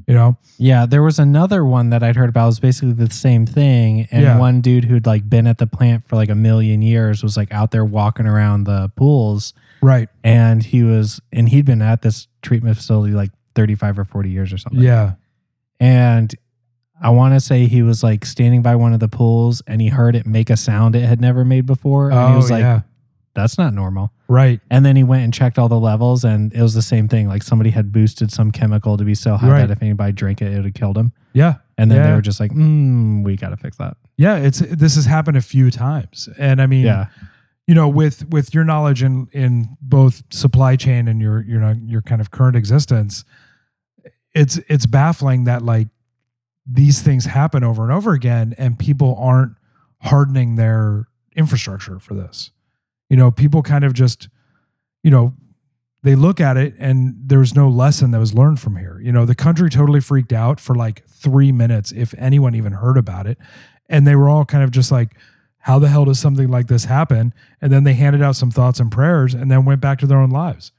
[0.06, 0.36] You know?
[0.58, 2.44] Yeah, there was another one that I'd heard about.
[2.44, 4.08] It was basically the same thing.
[4.10, 4.38] And Yeah.
[4.38, 7.52] one dude who'd like been at the plant for like a million years was like
[7.52, 9.54] out there walking around the pools.
[9.82, 10.08] Right.
[10.22, 14.52] And he was, and he'd been at this treatment facility like 35 or 40 years
[14.52, 14.82] or something.
[14.82, 15.12] Yeah.
[15.78, 16.34] And
[17.02, 19.88] I want to say he was like standing by one of the pools and he
[19.88, 22.10] heard it make a sound it had never made before.
[22.10, 22.80] And oh, he was like, yeah.
[23.34, 24.12] That's not normal.
[24.28, 24.60] Right.
[24.70, 27.28] And then he went and checked all the levels, and it was the same thing.
[27.28, 29.60] Like somebody had boosted some chemical to be so high Right.
[29.60, 31.12] that if anybody drank it, it would have killed him.
[31.32, 31.54] Yeah.
[31.78, 32.14] And then they Yeah.
[32.16, 34.36] were just like, mm, "We got to fix that." Yeah.
[34.36, 36.28] It's this has happened a few times.
[36.38, 37.06] And I mean, Yeah,
[37.66, 41.74] you know, with with your knowledge in in both supply chain and your you know,
[41.86, 43.24] your kind of current existence,
[44.34, 45.88] it's it's baffling that like
[46.66, 49.54] these things happen over and over again and people aren't
[50.02, 52.50] hardening their infrastructure for this.
[53.10, 54.28] You know, people kind of just,
[55.02, 55.34] you know,
[56.02, 58.98] they look at it and there's no lesson that was learned from here.
[59.02, 62.96] You know, the country totally freaked out for like three minutes, if anyone even heard
[62.96, 63.36] about it.
[63.90, 65.16] And they were all kind of just like,
[65.58, 67.34] how the hell does something like this happen?
[67.60, 70.18] And then they handed out some thoughts and prayers and then went back to their
[70.18, 70.72] own lives.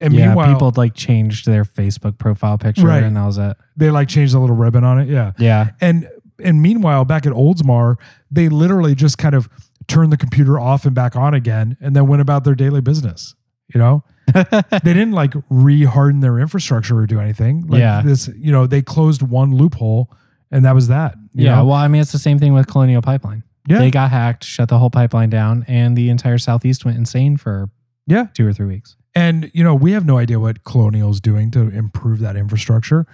[0.00, 0.28] And yeah.
[0.28, 3.02] meanwhile, people like changed their Facebook profile picture, Right.
[3.02, 3.54] and that was it.
[3.76, 5.08] they like changed a little ribbon on it.
[5.08, 5.32] Yeah.
[5.38, 6.08] Yeah, And
[6.42, 7.96] and meanwhile, back at Oldsmar,
[8.30, 9.50] they literally just kind of
[9.90, 13.34] turned the computer off and back on again and then went about their daily business.
[13.74, 14.04] You know?
[14.34, 17.66] they didn't like re-harden their infrastructure or do anything.
[17.66, 18.02] Like Yeah.
[18.02, 20.10] this, you know, they closed one loophole
[20.50, 21.14] and that was that.
[21.32, 21.56] you yeah.
[21.56, 21.66] know?
[21.66, 23.44] Well, I mean, it's the same thing with Colonial Pipeline.
[23.68, 23.78] Yeah.
[23.78, 27.70] They got hacked, shut the whole pipeline down, and the entire southeast went insane for
[28.06, 28.26] Yeah.
[28.34, 28.96] two or three weeks.
[29.14, 33.06] And you know, we have no idea what Colonial is doing to improve that infrastructure,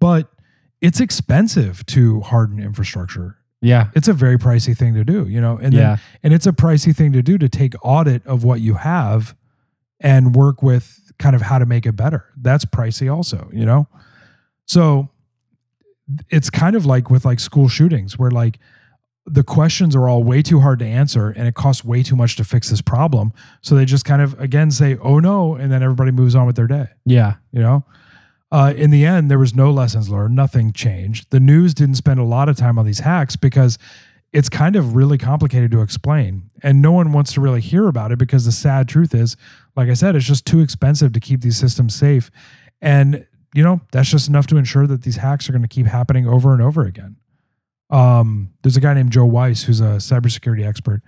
[0.00, 0.28] but
[0.80, 3.36] it's expensive to harden infrastructure.
[3.62, 5.56] Yeah, It's a very pricey thing to do, you know.
[5.56, 8.60] And yeah, then, and it's a pricey thing to do to take audit of what
[8.60, 9.36] you have
[10.00, 12.26] and work with kind of how to make it better.
[12.36, 13.86] That's pricey also, you know.
[14.66, 15.10] So
[16.28, 18.58] it's kind of like with like school shootings where like
[19.24, 22.34] the questions are all way too hard to answer and it costs way too much
[22.36, 23.32] to fix this problem.
[23.60, 26.56] So they just kind of again say, "Oh no," and then everybody moves on with
[26.56, 26.86] their day.
[27.06, 27.34] Yeah.
[27.52, 27.84] You know,
[28.52, 30.36] uh, in the end, there was no lessons learned.
[30.36, 31.30] Nothing changed.
[31.30, 33.78] The news didn't spend a lot of time on these hacks because
[34.30, 38.12] it's kind of really complicated to explain, and no one wants to really hear about
[38.12, 39.38] it because the sad truth is,
[39.74, 42.30] like I said, it's just too expensive to keep these systems safe,
[42.82, 45.86] and you know that's just enough to ensure that these hacks are going to keep
[45.86, 47.16] happening over and over again.
[47.88, 51.00] Um, there's a guy named Joe Weiss who's a cybersecurity expert,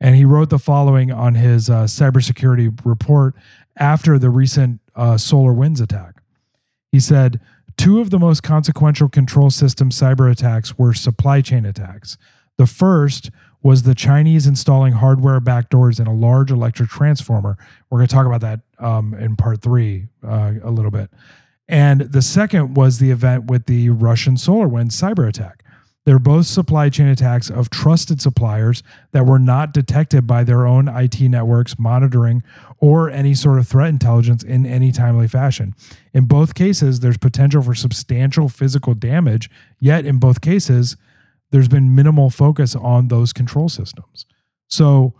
[0.00, 3.36] and he wrote the following on his uh, cybersecurity report
[3.76, 6.17] after the recent uh, SolarWinds attack.
[6.92, 7.40] He said,
[7.76, 12.18] Two of the most consequential control system cyber attacks were supply chain attacks.
[12.56, 13.30] The first
[13.62, 17.56] was the Chinese installing hardware backdoors in a large electric transformer.
[17.88, 21.10] We're going to talk about that um, in part three uh, a little bit.
[21.68, 25.62] And the second was the event with the Russian SolarWinds cyber attack.
[26.08, 28.82] They're both supply chain attacks of trusted suppliers
[29.12, 32.42] that were not detected by their own IT networks monitoring
[32.78, 35.74] or any sort of threat intelligence in any timely fashion.
[36.14, 39.50] In both cases, there's potential for substantial physical damage,
[39.80, 40.96] yet, in both cases,
[41.50, 44.24] there's been minimal focus on those control systems.
[44.66, 45.12] So,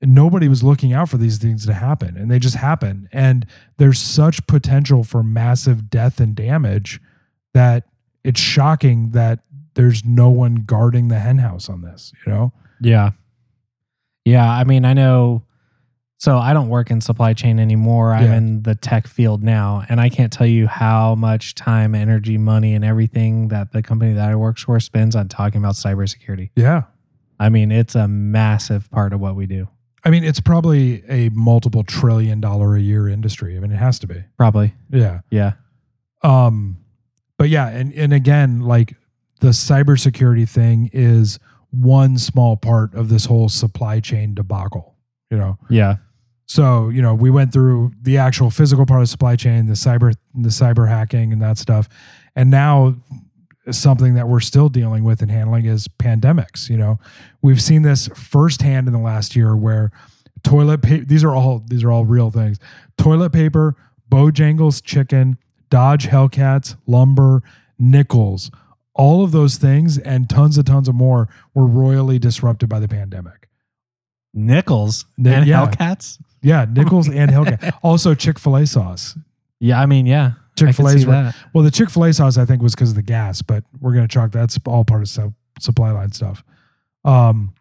[0.00, 3.08] nobody was looking out for these things to happen, and they just happen.
[3.10, 3.44] And
[3.78, 7.00] there's such potential for massive death and damage
[7.54, 7.88] that
[8.22, 9.40] it's shocking that
[9.76, 12.52] there's no one guarding the henhouse on this, you know?
[12.80, 13.10] Yeah.
[14.24, 14.50] Yeah.
[14.50, 15.44] I mean, I know.
[16.18, 18.12] So I don't work in supply chain anymore.
[18.12, 18.36] I'm Yeah.
[18.36, 19.84] in the tech field now.
[19.88, 24.14] And I can't tell you how much time, energy, money, and everything that the company
[24.14, 26.50] that I work for spends on talking about cybersecurity.
[26.56, 26.82] Yeah.
[27.38, 29.68] I mean, it's a massive part of what we do.
[30.04, 33.56] I mean, it's probably a multiple trillion dollar a year industry.
[33.56, 34.24] I mean, it has to be.
[34.38, 34.74] Probably.
[34.90, 35.20] Yeah.
[35.30, 35.52] Yeah.
[36.22, 36.78] Um,
[37.36, 38.94] but yeah, and and again, like
[39.40, 41.38] the cybersecurity thing is
[41.70, 44.94] one small part of this whole supply chain debacle.
[45.30, 45.96] You know, Yeah.
[46.46, 49.74] so you know we went through the actual physical part of the supply chain, the
[49.74, 51.88] cyber, the cyber hacking, and that stuff,
[52.34, 52.94] and now
[53.72, 56.70] something that we're still dealing with and handling is pandemics.
[56.70, 56.98] You know,
[57.42, 59.90] we've seen this firsthand in the last year where
[60.44, 61.04] toilet paper.
[61.04, 62.58] These are all these are all real things.
[62.96, 63.74] Toilet paper,
[64.10, 65.36] Bojangles chicken,
[65.68, 67.42] Dodge Hellcats, lumber,
[67.78, 68.52] nickels,
[68.96, 72.88] all of those things and tons and tons of more were royally disrupted by the
[72.88, 73.48] pandemic.
[74.34, 75.66] Nickels Ni- and yeah.
[75.66, 76.18] Hellcats.
[76.42, 77.78] Yeah, nickels and Hellcat.
[77.82, 79.16] Also Chick Fil A sauce.
[79.58, 79.80] Yeah.
[79.80, 80.32] I mean, yeah.
[80.58, 81.34] Chick Fil can A's see that.
[81.54, 83.94] well, the Chick Fil A sauce I think was because of the gas, but we're
[83.94, 86.42] gonna chalk that's all part of su- supply line stuff.
[87.04, 87.54] Um,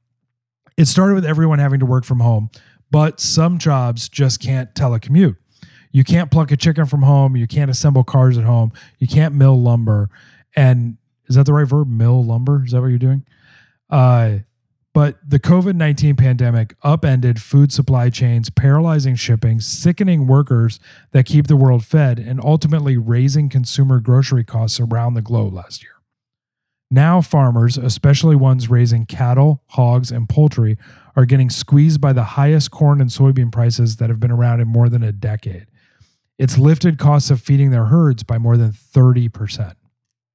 [0.78, 2.50] it started with everyone having to work from home,
[2.92, 5.38] but some jobs just can't telecommute.
[5.92, 7.38] You can't pluck a chicken from home.
[7.38, 8.74] You can't assemble cars at home.
[9.00, 10.10] You can't mill lumber.
[10.56, 11.88] And is that the right verb?
[11.88, 12.64] Mill lumber?
[12.66, 13.26] Is that what you're doing?
[13.90, 14.40] Uh,
[14.94, 20.80] but the COVID 19 pandemic upended food supply chains, paralyzing shipping, sickening workers
[21.12, 25.84] that keep the world fed, and ultimately raising consumer grocery costs around the globe last
[25.84, 25.92] year.
[26.90, 30.78] Now, farmers, especially ones raising cattle, hogs, and poultry,
[31.16, 34.70] are getting squeezed by the highest corn and soybean prices that have been around in
[34.70, 35.66] more than a decade.
[36.38, 39.74] It's lifted costs of feeding their herds by more than 30%.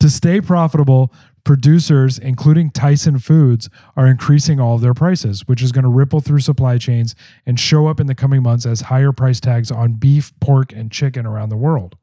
[0.01, 1.13] To stay profitable,
[1.45, 6.21] producers, including Tyson Foods, are increasing all of their prices, which is going to ripple
[6.21, 9.95] through supply chains and show up in the coming months as higher price tags on
[9.95, 11.97] beef, pork, and chicken around the world.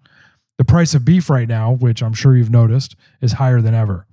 [0.58, 4.08] The price of beef right now, which I'm sure you've noticed, is higher than ever.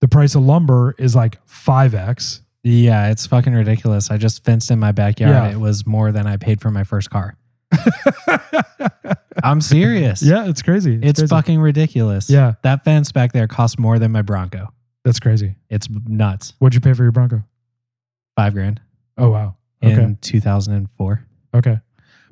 [0.00, 2.40] The price of lumber is like 5x.
[2.62, 3.10] Yeah.
[3.10, 4.10] It's fucking ridiculous.
[4.10, 5.34] I just fenced in my backyard.
[5.34, 5.50] Yeah.
[5.50, 7.36] It was more than I paid for my first car.
[9.42, 10.22] I'm serious.
[10.22, 10.98] yeah, it's crazy.
[11.02, 11.28] It's crazy.
[11.28, 12.30] fucking ridiculous.
[12.30, 12.54] Yeah.
[12.62, 14.72] That fence back there costs more than my Bronco.
[15.04, 15.56] That's crazy.
[15.68, 16.54] It's nuts.
[16.58, 17.42] What'd you pay for your Bronco?
[18.36, 18.80] Five grand
[19.18, 19.56] Oh wow.
[19.82, 20.16] in Okay.
[20.20, 21.26] 2004.
[21.54, 21.78] Okay.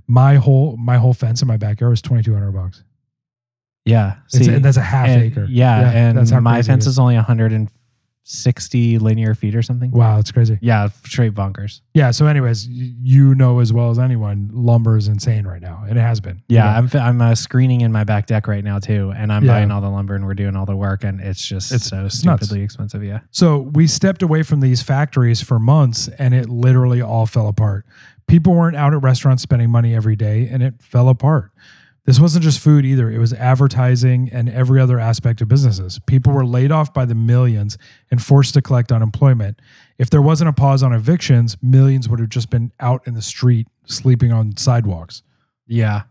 [0.07, 2.83] My whole my whole fence in my backyard was twenty two hundred bucks.
[3.87, 4.17] Yeah.
[4.33, 5.47] It's, See, and that's a half and- acre.
[5.49, 5.91] Yeah.
[5.91, 7.17] and that's how my crazy it fence is only
[8.27, 9.91] 160 linear feet or something.
[9.91, 10.59] Wow, it's crazy.
[10.63, 10.89] Yeah.
[11.05, 11.83] Straight bonkers.
[11.93, 12.11] Yeah.
[12.11, 16.01] So, anyways, you know as well as anyone, lumber is insane right now, and it
[16.01, 16.43] has been.
[16.49, 16.81] Yeah.
[16.81, 19.13] You know, I'm, I'm uh, screening in my back deck right now too.
[19.15, 19.53] And I'm Yeah.
[19.53, 21.05] buying all the lumber and we're doing all the work.
[21.05, 22.45] And it's just It's- so it's nuts.
[22.45, 23.05] stupidly expensive.
[23.05, 23.21] Yeah.
[23.31, 27.85] So we stepped away from these factories for months, and it literally all fell apart.
[28.27, 31.51] People weren't out at restaurants spending money every day, and it fell apart.
[32.07, 33.11] This wasn't just food either.
[33.11, 35.99] It was advertising and every other aspect of businesses.
[36.07, 37.79] People were laid off by the millions
[38.11, 39.61] and forced to collect unemployment.
[39.99, 43.23] If there wasn't a pause on evictions, millions would have just been out in the
[43.23, 45.23] street sleeping on sidewalks.
[45.67, 46.03] Yeah.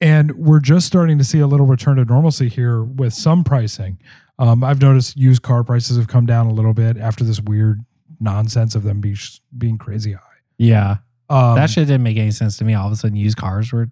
[0.00, 3.98] and we're just starting to see a little return to normalcy here with some pricing.
[4.38, 7.80] Um, I've noticed used car prices have come down a little bit after this weird
[8.18, 9.16] nonsense of them be,
[9.56, 10.20] being crazy high.
[10.58, 10.96] Yeah.
[11.28, 12.74] Um, that shit didn't make any sense to me.
[12.74, 13.90] All of a sudden, used cars were.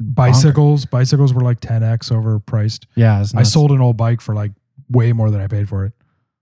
[0.00, 2.86] Bicycles, bicycles were like 10x overpriced.
[2.96, 3.20] Yeah.
[3.20, 3.52] it's I nuts.
[3.52, 4.52] sold an old bike for like
[4.90, 5.92] way more than I paid for it.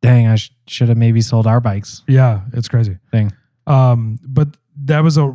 [0.00, 2.02] Dang, I sh- should have maybe sold our bikes.
[2.06, 2.98] Yeah, it's crazy.
[3.10, 3.32] Thing.
[3.66, 4.48] Um, but
[4.84, 5.34] that was a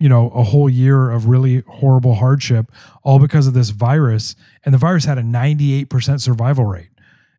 [0.00, 4.34] you know a whole year of really horrible hardship, all because of this virus.
[4.64, 6.88] And the virus had a 98% survival rate.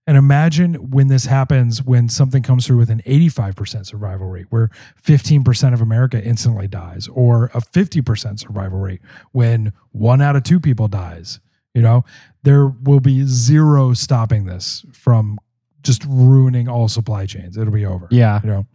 [0.09, 4.71] And imagine when this happens when something comes through with an 85% survival rate, where
[5.05, 9.01] 15% of America instantly dies, or a 50% survival rate
[9.33, 11.39] when one out of two people dies.
[11.75, 12.05] You know,
[12.41, 15.37] there will be zero stopping this from
[15.83, 17.55] just ruining all supply chains.
[17.55, 18.39] It'll be over Yeah.
[18.43, 18.65] you know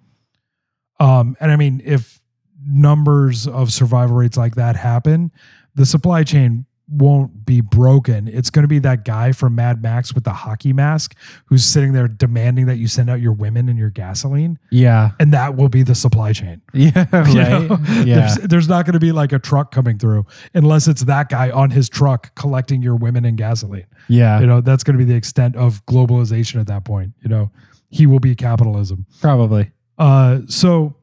[1.00, 2.20] um and i mean if
[2.64, 5.32] numbers of survival rates like that happen
[5.74, 10.14] the supply chain won't be broken it's going to be that guy from mad max
[10.14, 11.14] with the hockey mask
[11.46, 15.12] who's sitting there demanding that you send out your women and your gasoline Yeah.
[15.18, 17.06] and that will be the supply chain Yeah.
[17.12, 17.68] you Right.
[17.70, 17.78] know?
[18.04, 18.14] Yeah.
[18.20, 21.50] there's, there's not going to be like a truck coming through unless it's that guy
[21.50, 24.40] on his truck collecting your women and gasoline Yeah.
[24.40, 27.50] you know that's going to be the extent of globalization at that point you know
[27.88, 29.70] he will be capitalism Probably.
[29.98, 30.96] uh, so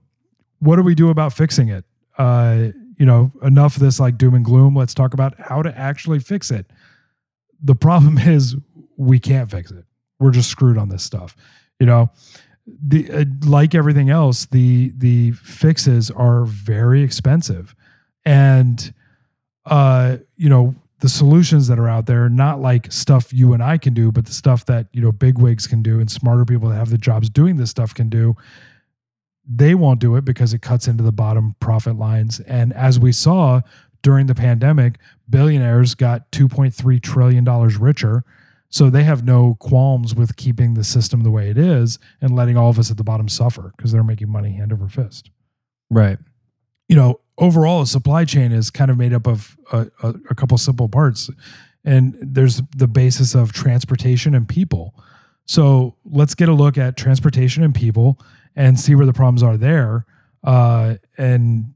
[0.60, 1.86] what do we do about fixing it?
[2.20, 2.68] Uh,
[3.02, 4.76] you know, enough of this like doom and gloom.
[4.76, 6.68] Let's talk about how to actually fix it.
[7.60, 8.56] The problem is
[8.96, 9.86] we can't fix it.
[10.20, 11.36] We're just screwed on this stuff.
[11.80, 12.12] You know,
[12.68, 17.74] the uh, like everything else, the the fixes are very expensive,
[18.24, 18.94] and
[19.66, 23.80] uh, you know the solutions that are out there, not like stuff you and I
[23.80, 26.76] can do, but the stuff that you know bigwigs can do and smarter people that
[26.76, 28.36] have the jobs doing this stuff can do
[29.54, 32.40] they won't do it because it cuts into the bottom profit lines.
[32.42, 33.62] And as we saw
[34.02, 34.96] during the pandemic,
[35.30, 37.44] billionaires got $2.3 trillion
[37.80, 38.24] richer.
[38.70, 42.56] So they have no qualms with keeping the system the way it is and letting
[42.56, 45.30] all of us at the bottom suffer because they're making money hand over fist.
[45.90, 46.18] Right.
[46.88, 50.36] You know, overall, a supply chain is kind of made up of a, a, a
[50.36, 51.30] couple simple parts.
[51.84, 54.96] And there's the basis of transportation and people.
[55.46, 58.18] So let's get a look at transportation and people
[58.56, 60.06] and see where the problems are there
[60.44, 61.74] uh, and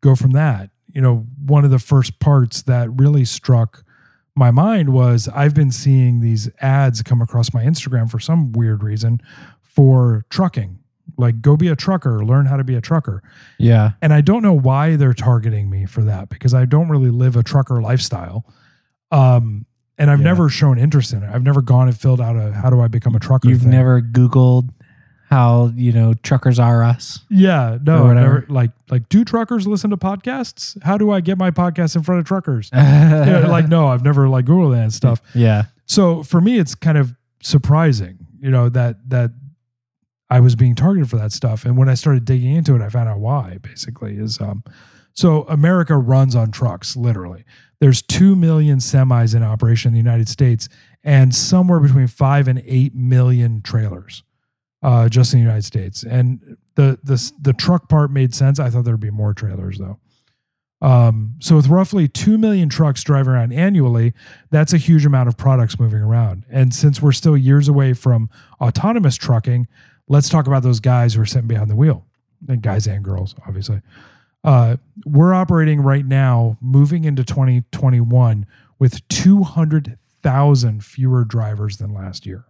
[0.00, 0.70] go from that.
[0.92, 3.84] You know, one of the first parts that really struck
[4.34, 8.82] my mind was I've been seeing these ads come across my Instagram for some weird
[8.82, 9.20] reason
[9.62, 10.78] for trucking.
[11.18, 13.22] Like, go be a trucker, learn how to be a trucker.
[13.58, 13.92] Yeah.
[14.00, 17.36] And I don't know why they're targeting me for that because I don't really live
[17.36, 18.46] a trucker lifestyle.
[19.10, 19.66] Um,
[19.98, 20.24] and I've Yeah.
[20.24, 21.30] never shown interest in it.
[21.30, 23.48] I've never gone and filled out a how do I become a trucker.
[23.48, 23.70] You've thing.
[23.70, 24.70] never Googled
[25.32, 27.20] how, you know, truckers are us.
[27.30, 30.80] Yeah, no, never, like like do truckers listen to podcasts?
[30.82, 32.68] How do I get my podcast in front of truckers?
[32.74, 35.22] yeah, like no, I've never like Googled that stuff.
[35.34, 35.64] yeah.
[35.86, 39.30] So for me, it's kind of surprising, you know, that that
[40.28, 41.64] I was being targeted for that stuff.
[41.64, 43.56] And when I started digging into it, I found out why.
[43.62, 44.62] Basically, is um,
[45.14, 47.44] so America runs on trucks, literally.
[47.80, 50.68] There's two million semis in operation in the United States,
[51.02, 54.22] and somewhere between five and eight million trailers,
[54.82, 56.02] uh, just in the United States.
[56.02, 58.58] And the the the truck part made sense.
[58.58, 59.98] I thought there'd be more trailers though.
[60.82, 64.14] Um, so with roughly 2 million trucks driving around annually,
[64.50, 66.44] that's a huge amount of products moving around.
[66.50, 68.28] And since we're still years away from
[68.60, 69.68] autonomous trucking,
[70.08, 72.04] let's talk about those guys who are sitting behind the wheel,
[72.48, 73.80] and guys and girls, obviously.
[74.42, 74.76] Uh,
[75.06, 78.44] we're operating right now, moving into 2021,
[78.80, 82.46] with 200,000 fewer drivers than last year.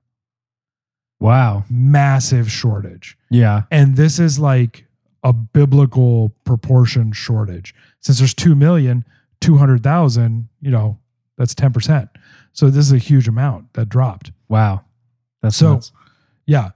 [1.23, 1.65] Wow.
[1.71, 3.17] Massive shortage.
[3.31, 3.63] Yeah.
[3.71, 4.87] And this is like
[5.23, 7.75] a biblical proportion shortage.
[8.01, 9.05] Since there's 2 million,
[9.41, 10.99] 200,000, you know,
[11.39, 12.09] that's 10%.
[12.53, 14.33] So this is a huge amount that dropped.
[14.49, 14.83] Wow.
[15.43, 15.93] That's So- nuts.
[16.47, 16.71] Yeah.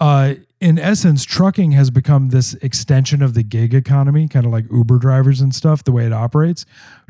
[0.00, 4.70] Uh, in essence, trucking has become this extension of the gig economy, kind of like
[4.70, 6.64] Uber drivers and stuff, the way it operates.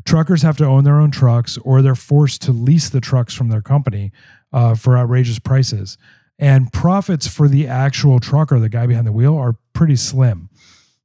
[0.05, 3.49] Truckers have to own their own trucks or they're forced to lease the trucks from
[3.49, 4.11] their company
[4.53, 5.97] uh, for outrageous prices.
[6.39, 10.49] And profits for the actual trucker, the guy behind the wheel, are pretty slim.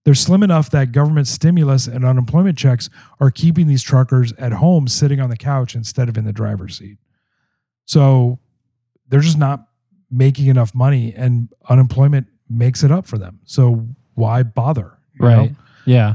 [0.04, 2.88] They're slim enough that government stimulus and unemployment checks
[3.20, 6.78] are keeping these truckers at home sitting on the couch instead of in the driver's
[6.78, 6.98] seat.
[7.86, 8.38] So
[9.08, 9.66] they're just not
[10.10, 13.40] making enough money and unemployment makes it up for them.
[13.44, 14.98] So why bother?
[15.14, 15.36] you know?
[15.36, 15.54] Right.
[15.86, 16.14] Yeah.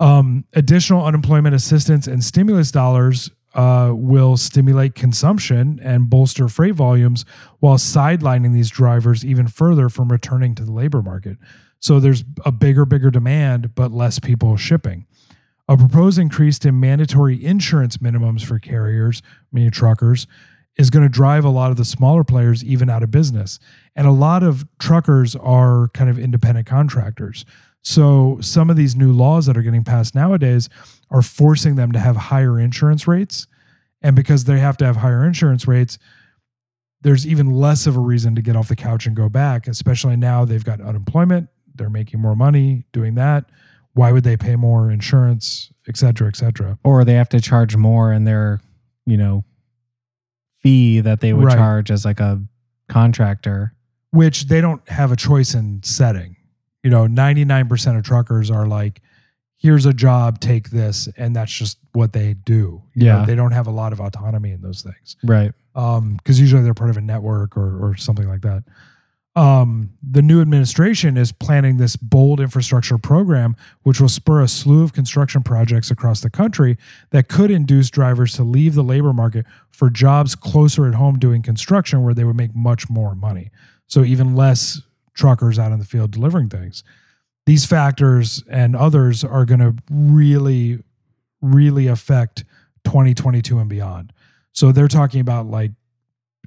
[0.00, 7.24] Um, additional unemployment assistance and stimulus dollars uh, will stimulate consumption and bolster freight volumes
[7.60, 11.38] while sidelining these drivers even further from returning to the labor market.
[11.78, 15.06] So there's a bigger, bigger demand, but less people shipping.
[15.68, 20.26] A proposed increase in mandatory insurance minimums for carriers, meaning truckers,
[20.76, 23.58] is going to drive a lot of the smaller players even out of business.
[23.94, 27.44] And a lot of truckers are kind of independent contractors.
[27.84, 30.68] So some of these new laws that are getting passed nowadays
[31.10, 33.46] are forcing them to have higher insurance rates.
[34.02, 35.98] And because they have to have higher insurance rates,
[37.02, 40.16] there's even less of a reason to get off the couch and go back, especially
[40.16, 43.44] now they've got unemployment, they're making more money doing that.
[43.92, 46.78] Why would they pay more insurance, et cetera, et cetera?
[46.82, 48.60] Or they have to charge more in their,
[49.04, 49.44] you know,
[50.62, 51.56] fee that they would Right.
[51.56, 52.42] charge as like a
[52.88, 53.74] contractor.
[54.10, 56.36] Which they don't have a choice in setting.
[56.84, 59.00] You know, 99% of truckers are like,
[59.56, 61.08] here's a job, take this.
[61.16, 62.82] And that's just what they do.
[62.94, 63.24] You know, Yeah.
[63.24, 65.16] they don't have a lot of autonomy in those things.
[65.24, 65.52] Right.
[65.74, 68.62] um because usually they're part of a network or or something like that
[69.34, 74.84] um the new administration is planning this bold infrastructure program which will spur a slew
[74.84, 76.78] of construction projects across the country
[77.10, 81.42] that could induce drivers to leave the labor market for jobs closer at home doing
[81.42, 83.50] construction where they would make much more money
[83.88, 84.80] so even less
[85.14, 86.82] truckers out in the field delivering things
[87.46, 90.78] these factors and others are going to really
[91.40, 92.44] really affect
[92.84, 94.12] 2022 and beyond
[94.52, 95.72] so they're talking about like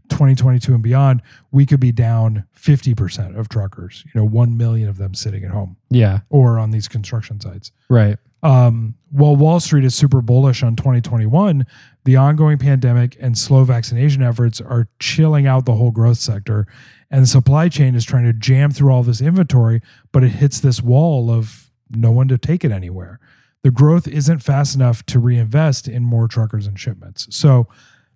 [0.10, 4.98] 2022 and beyond, we could be down 50% of truckers, you know, 1 million of
[4.98, 6.20] them sitting at home Yeah.
[6.30, 7.74] or on these construction sites.
[7.90, 8.18] Right.
[8.44, 11.66] Um, while Wall Street is super bullish on 2021,
[12.06, 16.68] the ongoing pandemic and slow vaccination efforts are chilling out the whole growth sector.
[17.10, 19.82] And the supply chain is trying to jam through all this inventory,
[20.12, 23.20] but it hits this wall of no one to take it anywhere.
[23.64, 27.28] The growth isn't fast enough to reinvest in more truckers and shipments.
[27.36, 27.68] So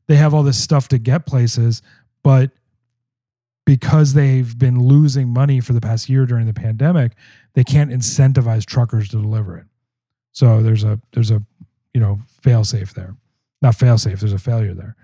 [0.07, 1.81] they have all this stuff to get places,
[2.23, 2.51] but
[3.65, 7.13] because they've been losing money for the past year during the pandemic,
[7.53, 9.65] they can't incentivize truckers to deliver it.
[10.31, 11.41] So there's a there's a
[11.93, 13.15] you know fail safe there,
[13.61, 14.19] not fail safe.
[14.19, 14.95] There's a failure there,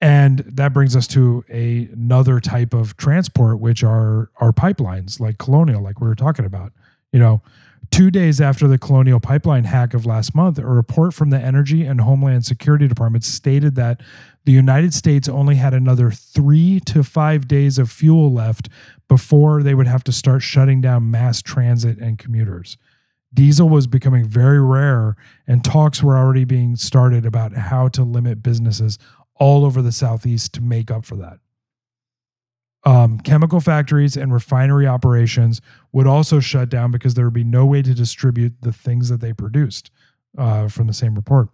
[0.00, 5.38] and that brings us to a, another type of transport, which are are pipelines like
[5.38, 6.72] Colonial, like we were talking about.
[7.12, 7.42] You know,
[7.90, 11.84] two days after the Colonial pipeline hack of last month, a report from the Energy
[11.84, 14.00] and Homeland Security Department stated that
[14.44, 18.68] the United States only had another three to five days of fuel left
[19.08, 22.76] before they would have to start shutting down mass transit and commuters
[23.32, 25.16] diesel was becoming very rare
[25.46, 28.98] and talks were already being started about how to limit businesses
[29.36, 31.38] all over the southeast to make up for that.
[32.84, 35.60] Um, chemical factories and refinery operations
[35.92, 39.20] would also shut down because there would be no way to distribute the things that
[39.20, 39.90] they produced
[40.38, 41.48] uh, from the same report.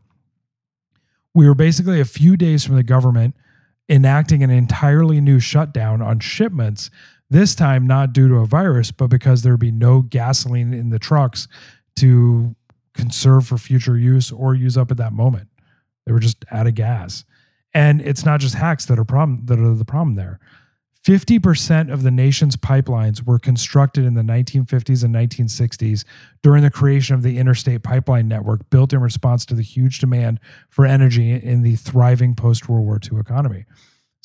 [1.35, 3.35] We were basically a few days from the government
[3.89, 6.91] enacting an entirely new shutdown on shipments
[7.31, 10.91] this time not due to a virus, but because there would be no gasoline in
[10.91, 11.49] the trucks
[11.97, 12.55] to
[12.95, 15.49] conserve for future use or use up at that moment.
[16.07, 17.25] They were just out of gas.
[17.75, 20.39] And it's not just hacks that are problem that are the problem there.
[21.07, 26.05] 50% of the nation's pipelines were constructed in the 1950s and 1960s
[26.43, 30.41] during the creation of the interstate pipeline network built in response to the huge demand
[30.69, 33.67] for energy in the thriving post World War II economy.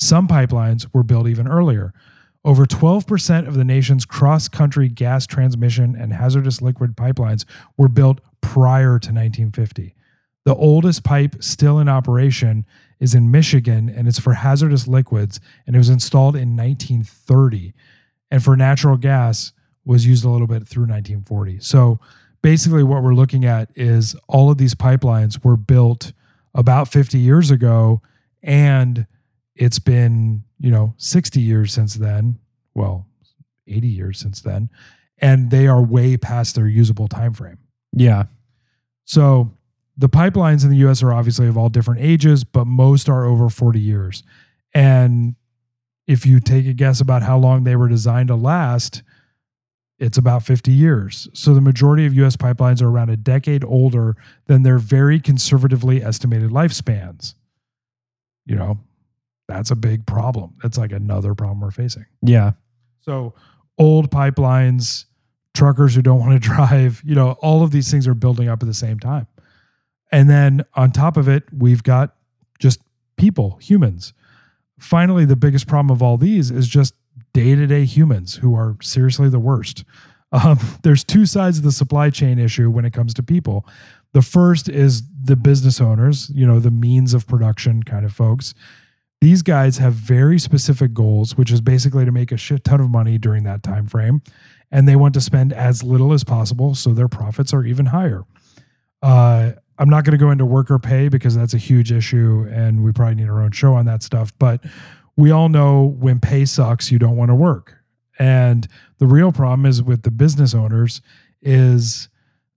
[0.00, 1.92] Some pipelines were built even earlier.
[2.44, 7.44] Over 12% of the nation's cross country gas transmission and hazardous liquid pipelines
[7.76, 9.94] were built prior to 1950.
[10.44, 12.66] The oldest pipe still in operation
[12.98, 17.74] is in Michigan and it's for hazardous liquids and it was installed in 1930
[18.30, 19.52] and for natural gas
[19.84, 21.60] was used a little bit through 1940.
[21.60, 22.00] So
[22.42, 26.12] basically what we're looking at is all of these pipelines were built
[26.54, 28.02] about 50 years ago
[28.42, 29.06] and
[29.54, 32.38] it's been, you know, 60 years since then,
[32.74, 33.06] well,
[33.66, 34.70] 80 years since then,
[35.18, 37.58] and they are way past their usable time frame.
[37.92, 38.24] Yeah.
[39.04, 39.52] So
[39.96, 43.48] the pipelines in the US are obviously of all different ages, but most are over
[43.48, 44.22] 40 years.
[44.74, 45.34] And
[46.06, 49.02] if you take a guess about how long they were designed to last,
[49.98, 51.28] it's about 50 years.
[51.32, 56.02] So the majority of US pipelines are around a decade older than their very conservatively
[56.02, 57.34] estimated lifespans.
[58.44, 58.80] You know,
[59.52, 60.54] that's a big problem.
[60.62, 62.06] That's like another problem we're facing.
[62.22, 62.52] Yeah.
[63.00, 63.34] So
[63.78, 65.04] old pipelines,
[65.54, 68.62] truckers who don't want to drive, you know, all of these things are building up
[68.62, 69.26] at the same time.
[70.10, 72.14] And then on top of it, we've got
[72.58, 72.80] just
[73.16, 74.12] people, humans.
[74.78, 76.94] Finally, the biggest problem of all these is just
[77.32, 79.84] day to day humans who are seriously the worst.
[80.34, 83.66] Um, there's two sides of the supply chain issue when it comes to people.
[84.14, 88.54] The first is the business owners, you know, the means of production kind of folks.
[89.22, 92.90] These guys have very specific goals, which is basically to make a shit ton of
[92.90, 94.20] money during that time frame,
[94.72, 98.24] and they want to spend as little as possible so their profits are even higher.
[99.00, 102.82] Uh, I'm not going to go into worker pay because that's a huge issue and
[102.82, 104.32] we probably need our own show on that stuff.
[104.40, 104.64] But
[105.16, 107.76] we all know when pay sucks, you don't want to work.
[108.18, 108.66] And
[108.98, 111.00] the real problem is with the business owners
[111.40, 112.08] is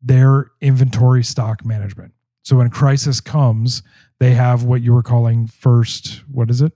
[0.02, 2.16] their inventory stock management.
[2.42, 3.84] So when crisis comes,
[4.20, 6.74] they have what you were calling first, what is it?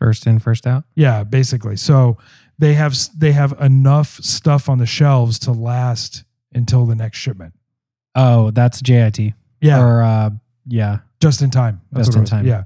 [0.00, 0.84] First in, first out.
[0.96, 1.76] Yeah, basically.
[1.76, 2.18] So
[2.58, 7.54] they have they have enough stuff on the shelves to last until the next shipment.
[8.14, 9.18] Oh, that's JIT.
[9.60, 10.30] Yeah, Or uh,
[10.66, 10.98] yeah.
[11.20, 11.80] just in time.
[11.90, 12.46] That's Just in time.
[12.46, 12.64] Yeah.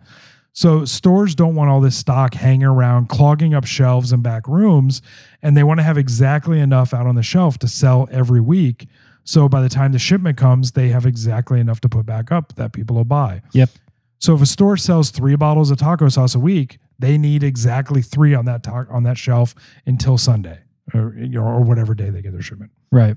[0.53, 5.01] So stores don't want all this stock hanging around, clogging up shelves and back rooms,
[5.41, 8.89] and they want to have exactly enough out on the shelf to sell every week.
[9.23, 12.57] So by the time the shipment comes, they have exactly enough to put back up
[12.57, 13.43] that people will buy.
[13.53, 13.71] Yep.
[14.19, 18.03] So if a store sells three bottles of taco sauce a week, they need exactly
[18.03, 19.55] three on that ta- on that shelf
[19.87, 20.61] until Sunday
[20.95, 22.73] or you know, or whatever day they get their shipment.
[22.91, 23.17] Right.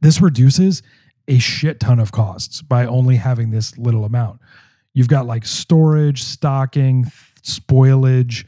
[0.00, 0.82] This reduces
[1.28, 4.40] a shit ton of costs by only having this little amount.
[4.92, 7.06] You've got like storage, stocking,
[7.42, 8.44] spoilage,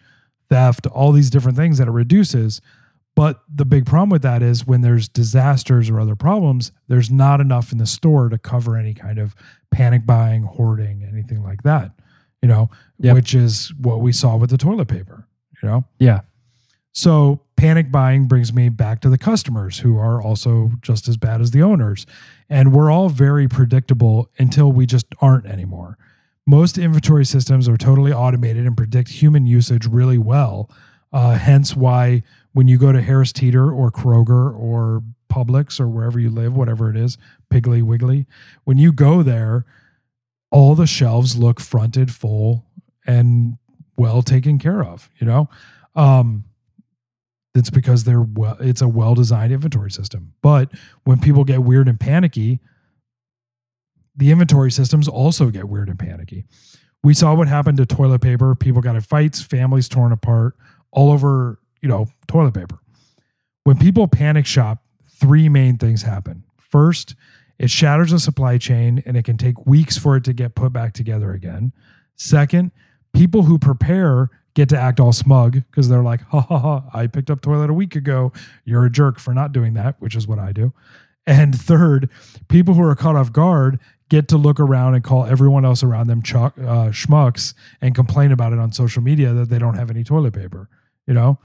[0.51, 2.61] theft, all these different things that it reduces.
[3.17, 7.41] But the big problem with that is when there's disasters or other problems, there's not
[7.41, 9.35] enough in the store to cover any kind of
[9.73, 11.91] panic buying, hoarding, anything like that,
[12.43, 13.15] you know, Yep.
[13.15, 15.27] which is what we saw with the toilet paper,
[15.63, 15.85] you know?
[15.99, 16.21] Yeah.
[16.93, 21.41] So panic buying brings me back to the customers who are also just as bad
[21.41, 22.07] as the owners.
[22.49, 25.99] And we're all very predictable until we just aren't anymore.
[26.47, 30.71] Most inventory systems are totally automated and predict human usage really well.
[31.13, 32.23] Uh, hence why
[32.57, 36.89] when you go to Harris Teeter or Kroger or Publix or wherever you live, whatever
[36.89, 37.19] it is,
[37.53, 38.25] Piggly Wiggly,
[38.65, 39.67] when you go there,
[40.51, 42.65] all the shelves look fronted full
[43.07, 43.59] and
[43.99, 45.51] well taken care of, you know?
[45.95, 46.45] Um,
[47.55, 50.33] it's because they're well it's a well designed inventory system.
[50.41, 50.71] But
[51.05, 52.61] when people get weird and panicky
[54.17, 56.47] the inventory systems also get weird and panicky.
[57.05, 58.55] We saw what happened to toilet paper.
[58.55, 59.43] People got in fights.
[59.43, 60.57] Families torn apart
[60.91, 62.79] all over you know toilet paper
[63.65, 67.15] when people panic shop three main things happen first
[67.59, 70.73] it shatters the supply chain and it can take weeks for it to get put
[70.73, 71.73] back together again
[72.17, 72.71] second
[73.13, 77.07] people who prepare get to act all smug because they're like, ha ha ha, I
[77.07, 78.33] picked up toilet a week ago.
[78.65, 80.73] You're a jerk for not doing that, which is what I do.
[81.27, 82.09] And third,
[82.49, 86.07] people who are caught off guard get to look around and call everyone else around
[86.07, 90.03] them uh, schmucks and complain about it on social media that they don't have any
[90.03, 90.71] toilet paper,
[91.07, 91.39] you know?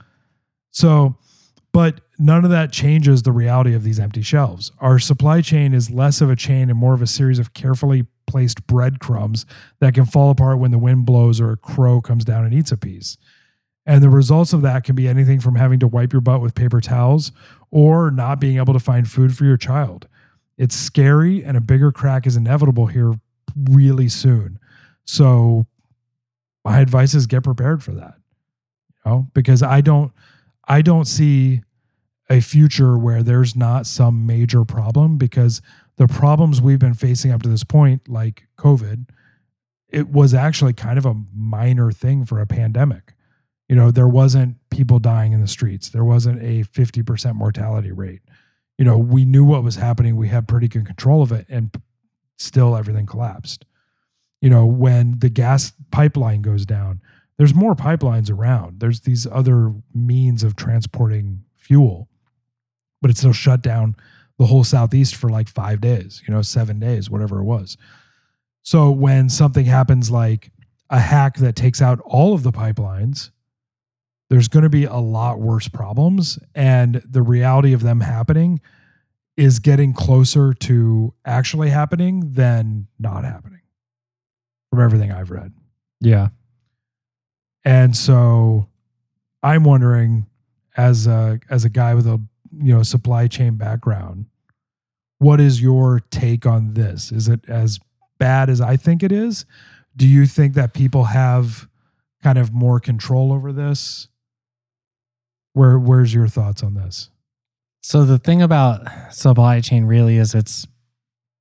[0.71, 1.15] So,
[1.73, 4.71] but none of that changes the reality of these empty shelves.
[4.79, 8.05] Our supply chain is less of a chain and more of a series of carefully
[8.27, 9.45] placed breadcrumbs
[9.79, 12.71] that can fall apart when the wind blows or a crow comes down and eats
[12.71, 13.17] a piece.
[13.85, 16.55] And the results of that can be anything from having to wipe your butt with
[16.55, 17.31] paper towels
[17.71, 20.07] or not being able to find food for your child.
[20.57, 23.13] It's scary and a bigger crack is inevitable here
[23.69, 24.59] really soon.
[25.05, 25.65] So
[26.63, 28.15] my advice is get prepared for that.
[29.03, 30.11] You know, because I don't
[30.71, 31.63] I don't see
[32.29, 35.61] a future where there's not some major problem because
[35.97, 39.09] the problems we've been facing up to this point, like COVID,
[39.89, 43.15] it was actually kind of a minor thing for a pandemic.
[43.67, 48.21] You know, there wasn't people dying in the streets, there wasn't a 50% mortality rate.
[48.77, 51.75] You know, we knew what was happening, we had pretty good control of it, and
[52.37, 53.65] still everything collapsed.
[54.39, 57.01] You know, when the gas pipeline goes down,
[57.41, 58.79] there's more pipelines around.
[58.79, 62.07] There's these other means of transporting fuel,
[63.01, 63.95] but it still shut down
[64.37, 67.77] the whole southeast for like five days, you know, seven days, whatever it was.
[68.61, 70.51] So when something happens like
[70.91, 73.31] a hack that takes out all of the pipelines,
[74.29, 76.37] there's going to be a lot worse problems.
[76.53, 78.61] And the reality of them happening
[79.35, 83.61] is getting closer to actually happening than not happening
[84.69, 85.55] from everything I've read.
[86.01, 86.27] Yeah.
[87.63, 88.67] And so
[89.43, 90.25] I'm wondering
[90.77, 94.25] as a as a guy with a you know supply chain background,
[95.19, 97.11] what is your take on this?
[97.11, 97.79] Is it as
[98.17, 99.45] bad as I think it is?
[99.95, 101.67] Do you think that people have
[102.23, 104.07] kind of more control over this?
[105.53, 107.09] Where where's your thoughts on this?
[107.83, 110.67] So the thing about supply chain really is it's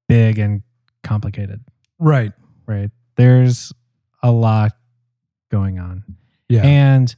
[0.09, 0.63] big and
[1.05, 1.61] complicated,
[1.99, 2.33] Right.
[2.67, 2.91] right?
[3.17, 3.73] There's
[4.23, 4.73] a lot
[5.51, 6.05] going on.
[6.49, 6.63] Yeah.
[6.63, 7.15] And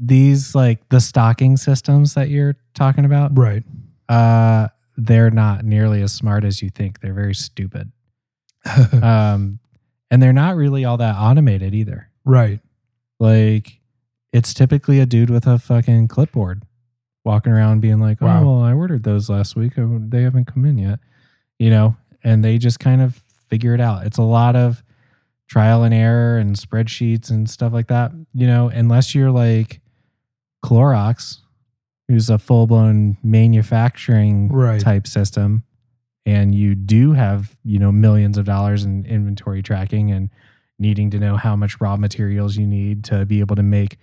[0.00, 3.62] these like the stocking systems that you're talking about, right.
[4.08, 7.00] uh they're not nearly as smart as you think.
[7.00, 7.92] They're very stupid.
[9.02, 9.58] Um
[10.10, 12.10] and they're not really all that automated either.
[12.24, 12.60] right.
[13.20, 13.80] Like
[14.32, 16.62] it's typically a dude with a fucking clipboard
[17.24, 18.44] walking around being like, "Oh, Wow.
[18.44, 19.72] well, I ordered those last week.
[19.76, 21.00] They haven't come in yet."
[21.58, 24.06] You know, and they just kind of figure it out.
[24.06, 24.82] It's a lot of
[25.48, 28.12] trial and error and spreadsheets and stuff like that.
[28.34, 29.80] You know, unless you're like
[30.64, 31.38] Clorox,
[32.08, 34.80] who's a full blown manufacturing Right.
[34.80, 35.64] type system,
[36.26, 40.30] and you do have, you know, millions of dollars in inventory tracking and
[40.78, 43.96] needing to know how much raw materials you need to be able to make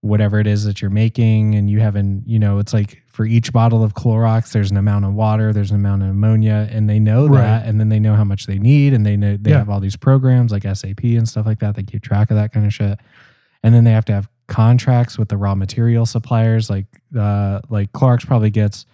[0.00, 3.52] whatever it is that you're making and you haven't you know it's like for each
[3.52, 7.00] bottle of Clorox there's an amount of water there's an amount of ammonia and they
[7.00, 7.40] know Right.
[7.42, 9.58] that and then they know how much they need and they know they Yeah.
[9.58, 12.52] have all these programs like SAP and stuff like that They keep track of that
[12.52, 13.00] kind of shit
[13.64, 16.86] and then they have to have contracts with the raw material suppliers like
[17.18, 18.86] uh like Clorox probably gets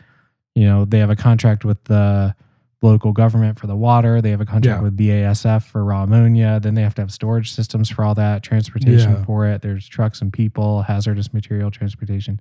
[0.55, 2.35] you know they have a contract with the
[2.81, 4.83] local government for the water they have a contract Yeah.
[4.83, 8.43] with BASF for raw ammonia then they have to have storage systems for all that
[8.43, 9.25] transportation Yeah.
[9.27, 12.41] for it there's trucks and people hazardous material transportation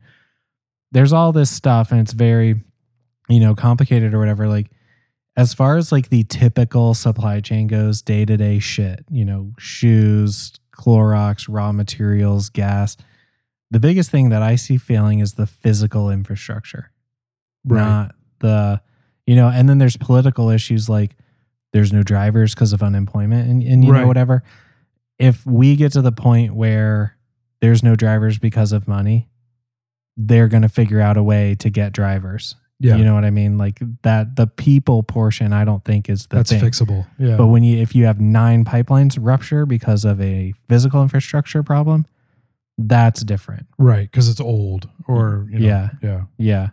[0.94, 2.62] there's all this stuff and it's very
[3.30, 4.48] you know complicated or whatever.
[4.48, 4.72] Like
[5.36, 9.52] as far as like the typical supply chain goes day to day shit you know
[9.60, 12.96] shoes Clorox raw materials gas
[13.72, 16.92] the biggest thing that I see failing is the physical infrastructure.
[17.78, 18.82] Not the
[19.26, 21.16] you know and then there's political issues like
[21.72, 24.02] there's no drivers because of unemployment and, and you Right.
[24.02, 24.44] know whatever.
[25.18, 27.18] If we get to the point where
[27.62, 29.30] there's no drivers because of money
[30.18, 32.96] they're going to figure out a way to get drivers Yeah.
[32.98, 36.38] you know what i mean like that the people portion i don't think is the
[36.38, 37.06] That's thing fixable.
[37.18, 37.38] Yeah.
[37.38, 42.06] but when you if you have nine pipelines rupture because of a physical infrastructure problem
[42.78, 44.10] that's different right.
[44.10, 45.90] Because it's old or, you know, Yeah.
[46.02, 46.22] Yeah.
[46.38, 46.68] Yeah.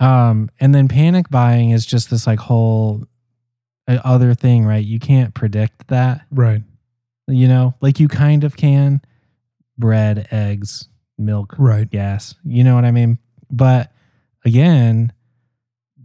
[0.00, 3.04] Um, and then panic buying is just this like whole
[3.86, 4.84] uh, other thing, right?
[4.84, 6.62] You can't predict that, Right.
[7.28, 9.02] you know, like you kind of can
[9.78, 10.88] bread, eggs,
[11.20, 11.88] milk, Right.
[11.88, 13.18] gas, you know what I mean?
[13.50, 13.92] But
[14.44, 15.12] again,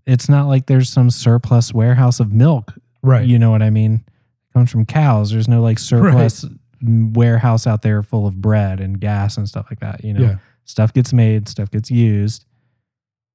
[0.06, 3.26] it's not like there's some surplus warehouse of milk, Right.
[3.28, 4.04] you know what I mean?
[4.06, 5.32] It comes from cows.
[5.32, 6.46] There's no like surplus
[6.82, 10.22] m- warehouse out there full of bread and gas and stuff like that, you know?
[10.22, 10.36] Yeah.
[10.66, 12.44] stuff gets made, stuff gets used,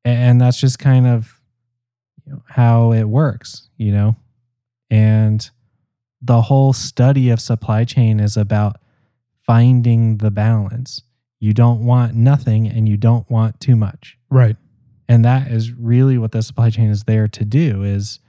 [0.04, 1.40] and that's just kind of
[2.26, 4.16] you know, how it works, you know.
[4.90, 5.48] And
[6.20, 8.80] the whole study of supply chain is about
[9.46, 11.02] finding the balance.
[11.40, 14.56] You don't want nothing, and you don't want too much, Right.
[15.08, 18.20] and that is really what the supply chain is there to do: is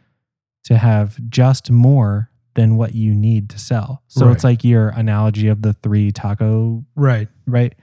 [0.63, 4.03] to have just more than what you need to sell.
[4.07, 4.51] So it's Right.
[4.51, 7.27] like your analogy of the three taco Right.
[7.47, 7.73] right?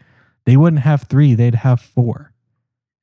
[0.47, 2.33] They wouldn't have three, they'd have four.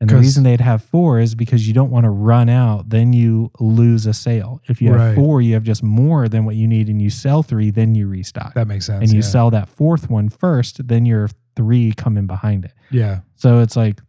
[0.01, 3.13] And the reason they'd have four is because you don't want to run out, then
[3.13, 4.61] you lose a sale.
[4.67, 5.15] If you have Right.
[5.15, 8.07] four, you have just more than what you need and you sell three, then you
[8.07, 8.53] restock.
[8.55, 9.01] That makes sense.
[9.01, 9.25] and you yeah.
[9.25, 12.73] sell that fourth one first, then your three come in behind it.
[12.91, 13.19] Yeah.
[13.35, 14.01] So it's like,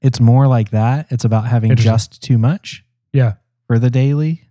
[0.00, 1.06] it's more like that.
[1.10, 3.34] It's about having just too much Yeah.
[3.66, 4.42] for the daily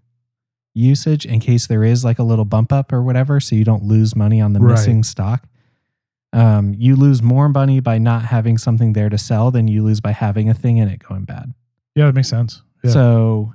[0.73, 3.83] usage in case there is like a little bump up or whatever so you don't
[3.83, 4.71] lose money on the Right.
[4.71, 5.45] missing stock
[6.31, 10.01] um, you lose more money by not having something there to sell than you lose
[10.01, 11.53] by having a thing in it going bad
[11.95, 12.07] Yeah.
[12.09, 12.63] it makes sense.
[12.83, 12.89] Yeah.
[12.91, 13.53] so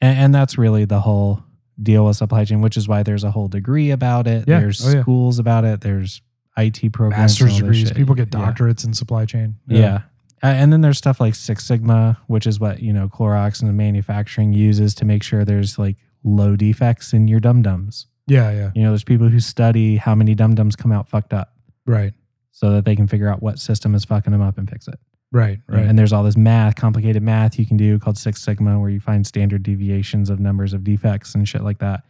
[0.00, 1.44] and, and that's really the whole
[1.80, 4.58] deal with supply chain which is why there's a whole degree about it Yeah.
[4.58, 5.02] there's Oh, yeah.
[5.02, 6.22] schools about it there's
[6.58, 7.92] it programs Master's degrees.
[7.92, 8.40] People get Yeah.
[8.52, 9.56] doctorates in supply chain.
[9.66, 10.02] Yeah.
[10.42, 13.68] Uh, and then there's stuff like Six Sigma, which is what, you know, Clorox and
[13.68, 18.06] the manufacturing uses to make sure there's like low defects in your dum dums.
[18.26, 18.50] Yeah.
[18.52, 18.70] Yeah.
[18.74, 21.54] You know, there's people who study how many dum dums come out fucked up
[21.86, 22.12] Right.
[22.52, 24.98] so that they can figure out what system is fucking them up and fix it.
[25.32, 25.58] Right.
[25.68, 25.84] Right.
[25.86, 29.00] And there's all this math, complicated math you can do called Six Sigma, where you
[29.00, 32.02] find standard deviations of numbers of defects and shit like that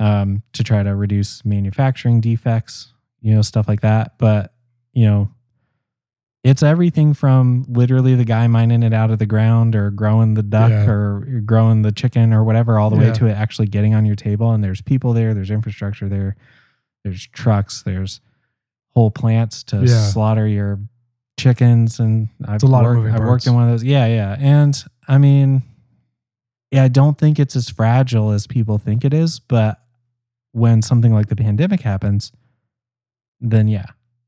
[0.00, 2.92] um, to try to reduce manufacturing defects,
[3.26, 4.16] you know, stuff like that.
[4.18, 4.52] But,
[4.92, 5.30] you know,
[6.44, 10.44] it's everything from literally the guy mining it out of the ground or growing the
[10.44, 10.86] duck Yeah.
[10.88, 14.14] or growing the chicken or whatever, all the way to it actually getting on your
[14.14, 14.52] table.
[14.52, 16.36] And there's people there, there's infrastructure there,
[17.02, 18.20] there's trucks, there's
[18.94, 19.86] whole plants to Yeah.
[20.06, 20.78] slaughter your
[21.36, 21.98] chickens.
[21.98, 23.82] And I've, a lot of worked, I've worked in one of those.
[23.82, 24.36] Yeah, yeah.
[24.38, 25.62] And I mean,
[26.70, 29.40] yeah, I don't think it's as fragile as people think it is.
[29.40, 29.80] But
[30.52, 32.30] when something like the pandemic happens,
[33.40, 33.86] then yeah,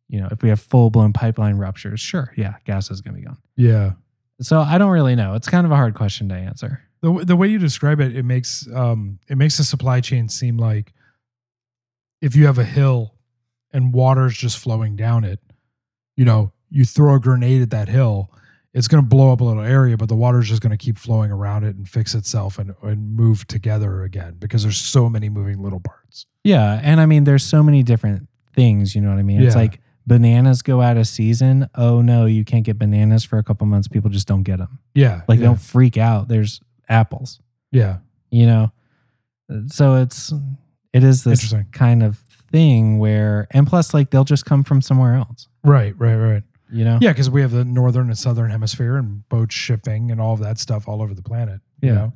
[0.08, 3.20] you know, if we have full blown pipeline ruptures, sure, yeah, gas is going to
[3.20, 3.38] be gone.
[3.56, 3.92] yeah.
[4.40, 5.34] So I don't really know.
[5.34, 6.80] It's kind of a hard question to answer.
[7.00, 10.28] The, w- the way you describe it, it makes um it makes the supply chain
[10.28, 10.92] seem like
[12.22, 13.14] if you have a hill
[13.72, 15.40] and water's just flowing down it,
[16.16, 18.30] you know, you throw a grenade at that hill,
[18.74, 20.98] it's going to blow up a little area, but the water's just going to keep
[20.98, 25.28] flowing around it and fix itself and, and move together again because there's so many
[25.28, 26.26] moving little parts.
[26.44, 28.94] Yeah, and I mean, there's so many different things.
[28.94, 29.42] You know what I mean?
[29.42, 29.60] It's Yeah.
[29.62, 31.68] like bananas go out of season.
[31.74, 33.88] Oh no, you can't get bananas for a couple months.
[33.88, 34.78] People just don't get them.
[34.94, 35.22] Yeah.
[35.28, 36.28] Like yeah, don't freak out.
[36.28, 37.40] There's apples.
[37.70, 37.98] yeah.
[38.30, 38.72] You know,
[39.68, 40.32] So it's
[40.92, 41.66] it is this Interesting.
[41.72, 42.18] kind of
[42.50, 45.48] thing where and plus like they'll just come from somewhere else.
[45.64, 46.42] Right, right, right.
[46.70, 46.98] You know?
[47.00, 50.40] Yeah, because we have the northern and southern hemisphere and boat shipping and all of
[50.40, 51.60] that stuff all over the planet.
[51.80, 51.94] you Yeah.
[51.94, 52.12] know?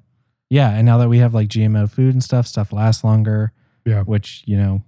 [0.50, 3.52] Yeah, and now that we have like GMO food and stuff, stuff lasts longer.
[3.86, 4.02] Yeah.
[4.02, 4.82] Which, you know,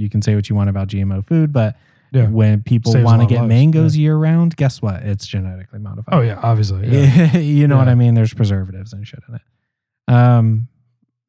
[0.00, 1.76] you can say what you want about GMO food, but
[2.12, 2.28] Yeah.
[2.28, 5.02] when people Saves want to get lives, mangoes year round, guess what?
[5.02, 6.14] It's genetically modified.
[6.14, 6.88] Oh yeah, obviously.
[6.88, 7.36] Yeah.
[7.38, 8.14] you know what I mean?
[8.14, 9.42] There's preservatives and shit in it.
[10.12, 10.68] Um,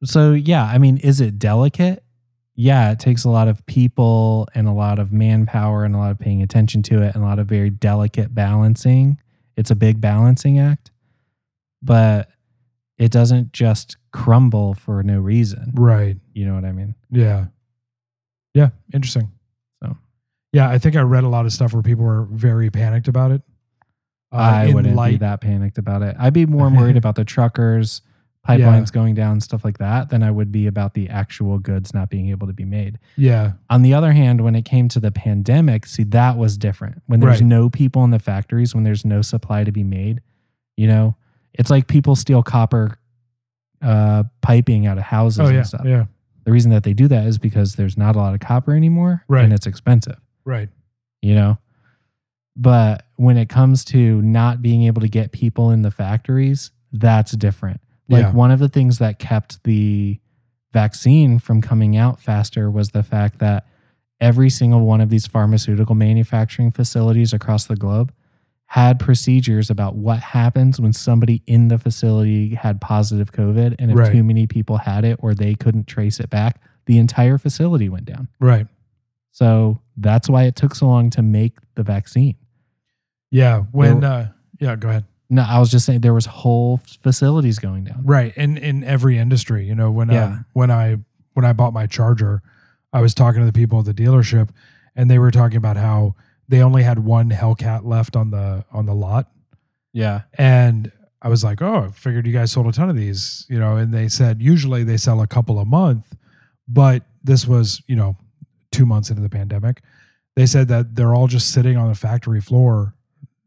[0.04, 2.02] so yeah, I mean, is it delicate?
[2.54, 6.10] Yeah, it takes a lot of people and a lot of manpower and a lot
[6.10, 9.18] of paying attention to it and a lot of very delicate balancing.
[9.56, 10.90] It's a big balancing act,
[11.82, 12.28] but
[12.98, 15.72] it doesn't just crumble for no reason.
[15.74, 16.16] Right.
[16.34, 16.94] You know what I mean?
[17.10, 17.46] Yeah.
[18.54, 18.70] Yeah.
[18.92, 19.30] Interesting.
[19.82, 19.96] So.
[20.52, 23.30] Yeah, I think I read a lot of stuff where people were very panicked about
[23.30, 23.42] it.
[24.32, 26.16] Uh, I wouldn't be that panicked about it.
[26.18, 28.00] I'd be more worried about the truckers,
[28.48, 32.08] pipelines going down, stuff like that, than I would be about the actual goods not
[32.10, 32.98] being able to be made.
[33.16, 33.52] Yeah.
[33.70, 37.02] On the other hand, when it came to the pandemic, see, that was different.
[37.06, 37.46] When there's Right.
[37.48, 40.22] no people in the factories, when there's no supply to be made,
[40.78, 41.14] you know,
[41.52, 42.98] it's like people steal copper
[43.82, 45.58] uh, piping out of houses Oh yeah.
[45.58, 45.82] and stuff.
[45.84, 46.04] Yeah.
[46.44, 49.24] The reason that they do that is because there's not a lot of copper anymore
[49.28, 49.44] Right.
[49.44, 50.68] and it's expensive, Right.
[51.20, 51.58] you know?
[52.56, 57.32] But when it comes to not being able to get people in the factories, that's
[57.32, 57.80] different.
[58.08, 58.32] Like Yeah.
[58.32, 60.18] one of the things that kept the
[60.72, 63.66] vaccine from coming out faster was the fact that
[64.20, 68.12] every single one of these pharmaceutical manufacturing facilities across the globe
[68.72, 73.74] had procedures about what happens when somebody in the facility had positive COVID.
[73.78, 74.10] And if Right.
[74.10, 78.06] too many people had it or they couldn't trace it back, the entire facility went
[78.06, 78.28] down.
[78.40, 78.66] Right.
[79.30, 82.36] So that's why it took so long to make the vaccine.
[83.30, 83.64] Yeah.
[83.72, 84.26] When There- uh
[84.58, 85.04] yeah, go ahead.
[85.28, 88.02] No, I was just saying there was whole facilities going down.
[88.04, 88.32] Right.
[88.38, 90.24] And in every industry, you know, when Yeah.
[90.24, 90.96] um, when I
[91.34, 92.40] when I bought my charger,
[92.90, 94.48] I was talking to the people at the dealership
[94.96, 96.14] and they were talking about how
[96.52, 99.30] they only had one Hellcat left on the on the lot.
[99.94, 100.22] Yeah.
[100.36, 100.92] And
[101.22, 103.76] I was like, "Oh, I figured you guys sold a ton of these, you know."
[103.76, 106.14] And they said usually they sell a couple a month,
[106.68, 108.16] but this was, you know,
[108.72, 109.82] 2 months into the pandemic.
[110.36, 112.94] They said that they're all just sitting on the factory floor,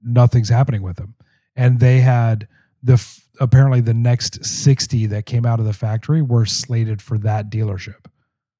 [0.04, 1.14] nothing's happening with them.
[1.56, 2.48] And they had
[2.82, 7.18] the f- apparently the next 60 that came out of the factory were slated for
[7.20, 8.06] that dealership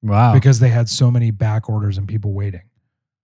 [0.02, 0.32] Wow.
[0.34, 2.62] because they had so many back orders and people waiting.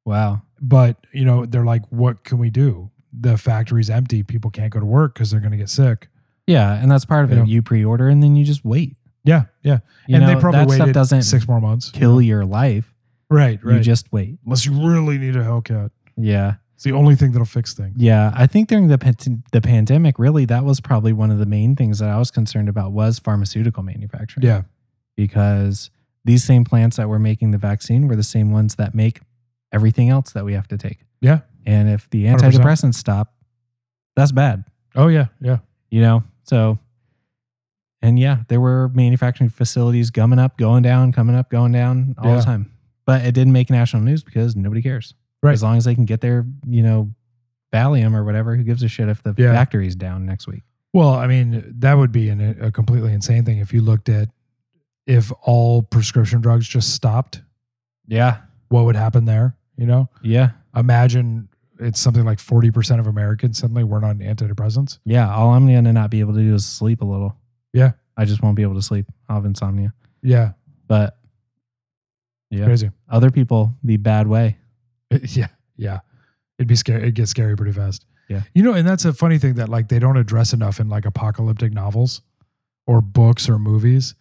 [0.05, 0.43] wow.
[0.63, 2.91] But, you know, they're like, "What can we do?
[3.13, 4.23] The factory's empty.
[4.23, 6.09] People can't go to work cuz they're going to get sick."
[6.47, 6.73] Yeah.
[6.81, 7.39] And that's part of You it.
[7.41, 7.47] know.
[7.47, 8.97] You pre order and then you just wait.
[9.25, 9.79] Yeah, yeah.
[10.09, 11.91] You and know, they probably that stuff waited doesn't six more months.
[11.91, 12.93] kill your life.
[13.31, 13.77] Right, right.
[13.77, 14.39] You just wait.
[14.45, 15.91] Unless you really need a Hellcat.
[16.17, 16.55] Yeah.
[16.75, 17.95] It's the only thing that'll fix things.
[17.97, 18.33] Yeah.
[18.35, 21.77] I think during the pan- the pandemic, really, that was probably one of the main
[21.77, 24.45] things that I was concerned about was pharmaceutical manufacturing.
[24.45, 24.63] Yeah,
[25.17, 25.91] Because
[26.25, 29.21] these same plants that were making the vaccine were the same ones that make
[29.73, 30.99] everything else that we have to take.
[31.20, 31.41] yeah.
[31.64, 32.39] And if the 100%.
[32.41, 33.35] antidepressants stop,
[34.16, 34.64] that's bad.
[34.97, 35.59] Oh yeah, yeah.
[35.91, 36.79] you know so
[38.03, 42.31] and yeah there were manufacturing facilities gumming up going down coming up going down all
[42.31, 42.37] Yeah.
[42.39, 42.73] the time
[43.07, 45.53] but it didn't make national news because nobody cares Right.
[45.53, 47.14] as long as they can get their you know
[47.73, 49.53] Valium or whatever who gives a shit if the Yeah.
[49.55, 50.62] factory's down next week
[50.93, 54.29] Well, I mean, that would be an, a completely insane thing if you looked at
[55.07, 57.41] if all prescription drugs just stopped.
[58.09, 59.55] yeah What would happen there?
[59.77, 61.49] You know, yeah imagine
[61.81, 64.99] it's something like forty percent of Americans suddenly weren't on antidepressants.
[65.05, 67.37] yeah all i'm gonna not be able to do is sleep a little
[67.73, 67.93] Yeah.
[68.16, 69.93] i just won't be able to sleep i'll have insomnia
[70.23, 70.53] Yeah,
[70.87, 71.18] but
[72.51, 72.91] yeah crazy.
[73.09, 74.59] other people the bad way
[75.25, 76.01] yeah, yeah.
[76.59, 77.09] It'd be scary.
[77.09, 78.07] It gets scary pretty fast.
[78.29, 78.43] Yeah.
[78.55, 81.05] You know, and that's a funny thing that like they don't address enough in like
[81.05, 82.23] apocalyptic novels
[82.87, 84.14] or books or movies.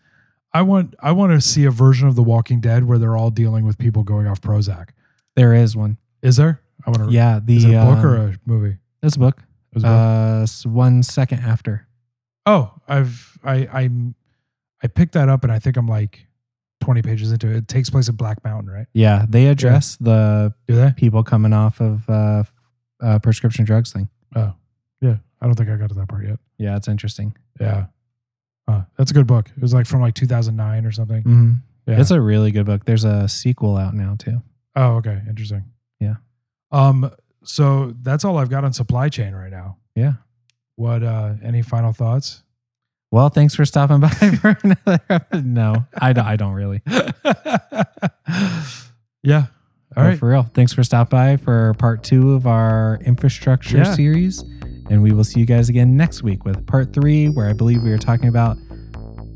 [0.53, 3.29] I want I want to see a version of The Walking Dead where they're all
[3.29, 4.89] dealing with people going off Prozac.
[5.35, 6.61] There is one Is there?
[6.85, 7.13] I want to.
[7.15, 8.77] yeah the Is it a book or um, a movie?
[9.03, 9.37] it's a book
[9.71, 9.93] It was a book.
[9.95, 11.87] uh s- one second after
[12.45, 13.89] oh, I've I I
[14.83, 16.25] I picked that up and I think I'm like
[16.81, 17.55] 20 pages into it.
[17.55, 18.87] It takes place at Black Mountain, right?
[18.93, 20.91] Yeah, they address the Do they?
[20.97, 22.43] people coming off of uh,
[22.99, 24.09] uh, prescription drugs thing.
[24.35, 24.55] Oh,
[25.01, 25.17] yeah.
[25.39, 26.39] I don't think I got to that part yet.
[26.57, 27.37] Yeah, it's interesting.
[27.59, 27.85] Yeah.
[28.67, 29.51] Uh, that's a good book.
[29.55, 31.21] It was like from like 2009 or something.
[31.21, 31.51] hmm
[31.85, 32.01] Yeah.
[32.01, 32.85] It's a really good book.
[32.85, 34.41] There's a sequel out now too.
[34.75, 35.21] Oh, okay.
[35.27, 35.65] Interesting.
[35.99, 36.15] Yeah.
[36.71, 37.11] Um,
[37.43, 39.77] so that's all I've got on supply chain right now.
[39.95, 40.13] Yeah.
[40.75, 42.43] What uh any final thoughts?
[43.11, 45.25] Well, thanks for stopping by for another.
[45.43, 46.81] No, I don't, I don't really.
[49.23, 49.45] yeah.
[49.95, 50.19] All But right.
[50.19, 50.43] For real.
[50.53, 53.93] Thanks for stopping by for part two of our infrastructure Yeah.
[53.95, 54.41] series.
[54.89, 57.83] And we will see you guys again next week with part three, where I believe
[57.83, 58.57] we are talking about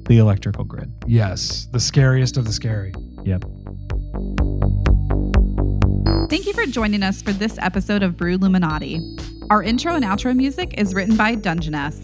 [0.08, 0.92] the electrical grid.
[1.08, 2.94] Yes, the scariest of the scary.
[3.24, 3.46] Yep.
[6.28, 9.00] Thank you for joining us for this episode of Brew Illuminati.
[9.52, 12.02] Our intro and outro music is written by Dungeness.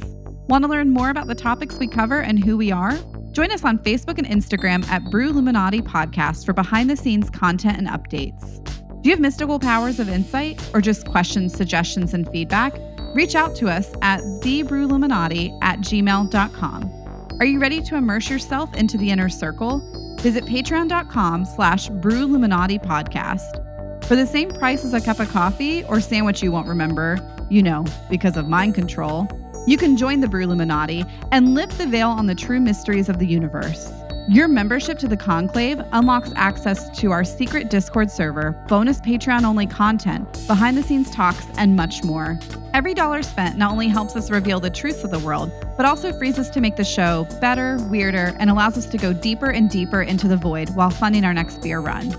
[0.47, 2.95] Want to learn more about the topics we cover and who we are?
[3.31, 7.79] Join us on Facebook and Instagram at Brew Illuminati Podcast for behind the scenes content
[7.79, 8.63] and updates.
[9.01, 12.75] Do you have mystical powers of insight or just questions, suggestions, and feedback?
[13.15, 17.37] Reach out to us at thebrewilluminati at gmail.com.
[17.39, 20.15] Are you ready to immerse yourself into the inner circle?
[20.19, 23.67] Visit patreon.com slash brewilluminati podcast.
[24.07, 27.17] For the same price as a cup of coffee or sandwich you won't remember,
[27.49, 29.27] you know, because of mind control,
[29.67, 33.19] you can join the Brew Illuminati and lift the veil on the true mysteries of
[33.19, 33.91] the universe.
[34.27, 39.65] Your membership to the Conclave unlocks access to our secret Discord server, bonus Patreon only
[39.65, 42.39] content, behind the scenes talks, and much more.
[42.73, 46.13] Every dollar spent not only helps us reveal the truths of the world, but also
[46.13, 49.69] frees us to make the show better, weirder, and allows us to go deeper and
[49.69, 52.15] deeper into the void while funding our next beer run.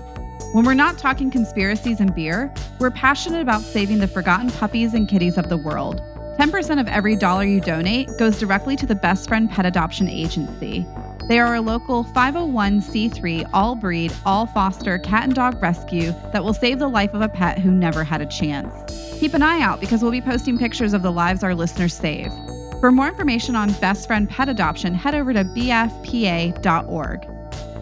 [0.53, 5.09] When we're not talking conspiracies and beer, we're passionate about saving the forgotten puppies and
[5.09, 5.99] kitties of the world.
[6.37, 10.85] 10% of every dollar you donate goes directly to the Best Friend Pet Adoption Agency.
[11.27, 16.53] They are a local 501c3 all breed, all foster cat and dog rescue that will
[16.53, 19.19] save the life of a pet who never had a chance.
[19.19, 22.31] Keep an eye out because we'll be posting pictures of the lives our listeners save.
[22.79, 27.32] For more information on Best Friend Pet Adoption, head over to bfpa.org.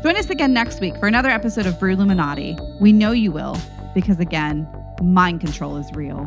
[0.01, 2.57] Join us again next week for another episode of Brew Illuminati.
[2.79, 3.55] We know you will,
[3.93, 4.67] because again,
[4.99, 6.25] mind control is real.